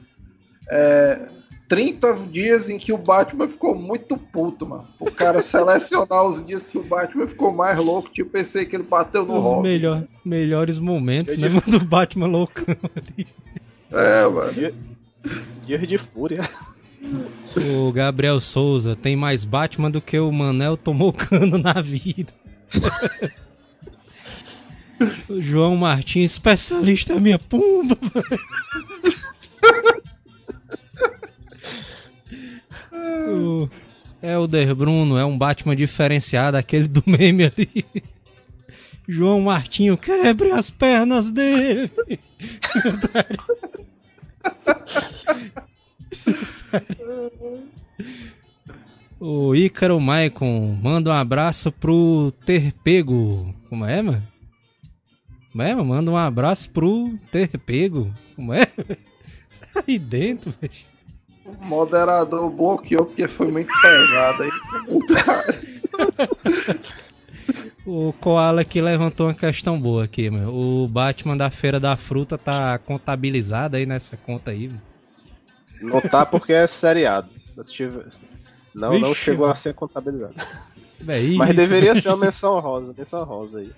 [0.70, 1.29] É,
[1.68, 4.87] 30 dias em que o Batman ficou muito puto, mano.
[5.01, 8.85] O cara selecionar os dias que o Batman ficou mais louco, tipo, pensei que ele
[8.85, 13.27] bateu no Os melhor, melhores momentos, né, mano, do Batman loucão ali.
[13.91, 14.53] É, mano.
[14.53, 14.75] Dia,
[15.64, 16.49] dia de fúria.
[17.57, 22.32] O Gabriel Souza tem mais Batman do que o Manel tomou cano na vida.
[25.28, 27.96] o João Martins, especialista minha pumba.
[32.92, 33.68] o
[34.22, 37.84] Elder Bruno é um Batman diferenciado, aquele do meme ali.
[39.07, 41.90] João Martinho, quebre as pernas dele.
[49.20, 53.54] O Ícaro Maicon manda um abraço pro Terpego.
[53.68, 54.22] Como é, mano?
[55.52, 55.84] Como é, mano?
[55.86, 58.12] Manda um abraço pro Terpego.
[58.34, 58.66] Como é?
[59.86, 60.72] Aí dentro, velho.
[61.44, 64.50] O moderador bloqueou porque foi muito pesado aí.
[67.84, 70.54] o Koala aqui levantou uma questão boa aqui, meu.
[70.54, 74.93] O Batman da Feira da Fruta tá contabilizado aí nessa conta aí, meu.
[75.85, 77.28] Não tá porque é seriado.
[78.74, 80.35] Não, Vixe, não chegou a ser contabilizado.
[81.07, 83.70] É isso, Mas deveria ser uma menção rosa, menção rosa aí.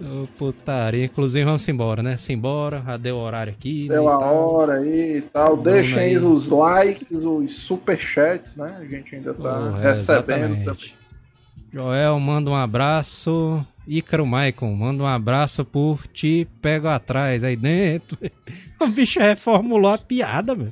[0.02, 1.06] oh, putaria.
[1.06, 2.18] Inclusive, vamos embora, né?
[2.18, 3.88] Simbora, já deu o horário aqui.
[3.88, 5.58] Deu né, a hora aí e tal.
[5.58, 8.78] Deixem aí os likes, os superchats, né?
[8.80, 10.94] A gente ainda tá oh, recebendo também.
[11.72, 13.64] Joel, manda um abraço
[13.94, 18.18] Ícaro Maicon, manda um abraço por ti, pego atrás, aí dentro.
[18.80, 20.68] O bicho reformulou a piada, meu.
[20.68, 20.72] O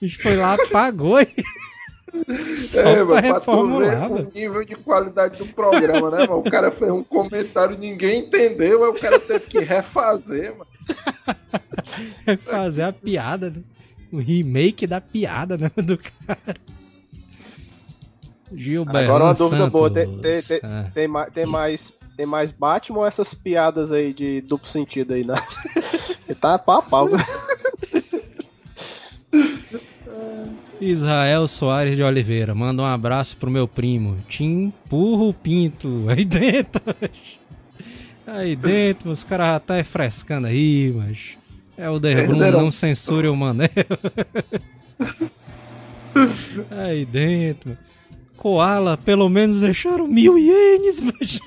[0.00, 1.26] bicho foi lá, apagou e.
[2.56, 6.38] Só é, pra reformular, o nível de qualidade do programa, né, mano?
[6.38, 10.70] O cara fez um comentário, ninguém entendeu, aí o cara teve que refazer, mano.
[12.26, 13.62] É fazer a piada, né?
[14.12, 15.70] O remake da piada, né?
[15.76, 16.56] Do cara.
[18.54, 18.98] Gilberto.
[18.98, 19.72] Agora uma dúvida Santos.
[19.72, 20.90] boa, tem, tem, tem, Ah.
[20.94, 25.24] tem mais, tem, mais, tem mais Batman ou essas piadas aí de duplo sentido aí,
[25.24, 25.34] né?
[26.28, 27.08] Ele tá pau a pau.
[30.78, 34.18] Israel Soares de Oliveira, manda um abraço pro meu primo.
[34.28, 36.04] Tim Purro Pinto.
[36.10, 36.82] Aí dentro.
[38.26, 41.38] Aí dentro, os caras já tá frescando aí, mas.
[41.78, 42.60] É o Perderam.
[42.60, 43.70] não censure o Manel.
[46.70, 47.78] Aí dentro.
[48.36, 51.40] Koala, pelo menos deixaram mil ienes, mas.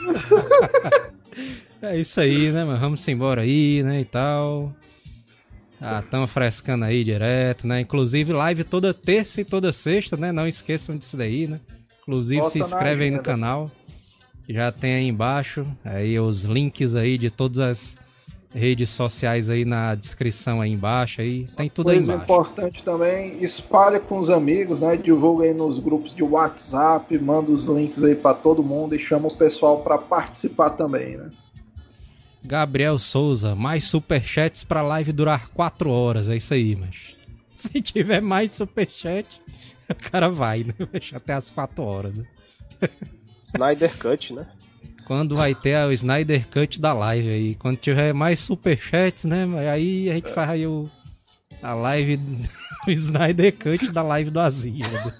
[1.82, 2.78] É isso aí, né, mano?
[2.78, 4.70] Vamos embora aí, né, e tal.
[5.80, 7.80] Ah, tamo frescando aí direto, né?
[7.80, 10.30] Inclusive, live toda terça e toda sexta, né?
[10.30, 11.58] Não esqueçam disso daí, né?
[12.02, 13.70] Inclusive, Bota se inscreve aí no canal.
[14.46, 17.98] Já tem aí embaixo, aí os links aí de todas as
[18.54, 22.32] redes sociais aí na descrição aí embaixo, aí tem tudo aí Coisa embaixo.
[22.32, 24.96] importante também, espalha com os amigos, né?
[24.96, 29.28] Divulga aí nos grupos de WhatsApp, manda os links aí pra todo mundo e chama
[29.28, 31.30] o pessoal pra participar também, né?
[32.42, 37.14] Gabriel Souza, mais superchats pra live durar 4 horas, é isso aí, mas
[37.56, 39.40] se tiver mais superchat,
[39.88, 40.74] o cara vai, né?
[41.14, 42.24] Até as 4 horas, né?
[43.44, 44.46] Snyder Cut, né?
[45.10, 47.54] Quando vai ter o Snyder Cut da live aí.
[47.56, 49.44] Quando tiver mais superchats, né?
[49.68, 50.88] Aí a gente faz aí o,
[51.60, 52.20] a live,
[52.86, 54.86] o Snyder Cut da live do Azia.
[54.88, 55.12] né?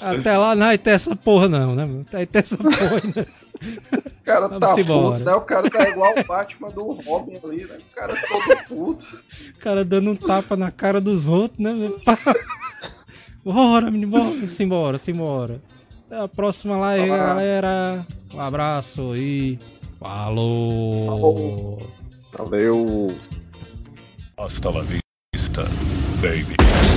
[0.00, 1.86] Até lá não vai ter essa porra não, né?
[1.86, 3.28] Não vai ter essa porra ainda.
[3.62, 5.18] O cara Vamos tá embora.
[5.18, 5.34] puto, né?
[5.34, 7.78] O cara tá igual o Batman do Robin ali, né?
[7.78, 9.20] O cara todo puto.
[9.54, 11.72] O cara dando um tapa na cara dos outros, né?
[13.44, 15.60] Bora, menino, bora, simbora, simbora.
[16.12, 17.26] Até a próxima live, Falou.
[17.26, 18.06] galera.
[18.34, 19.58] Um abraço e
[19.98, 21.06] falou.
[21.06, 21.78] Falou.
[22.36, 23.08] Valeu.
[24.36, 25.62] Hasta la vista,
[26.20, 26.91] baby.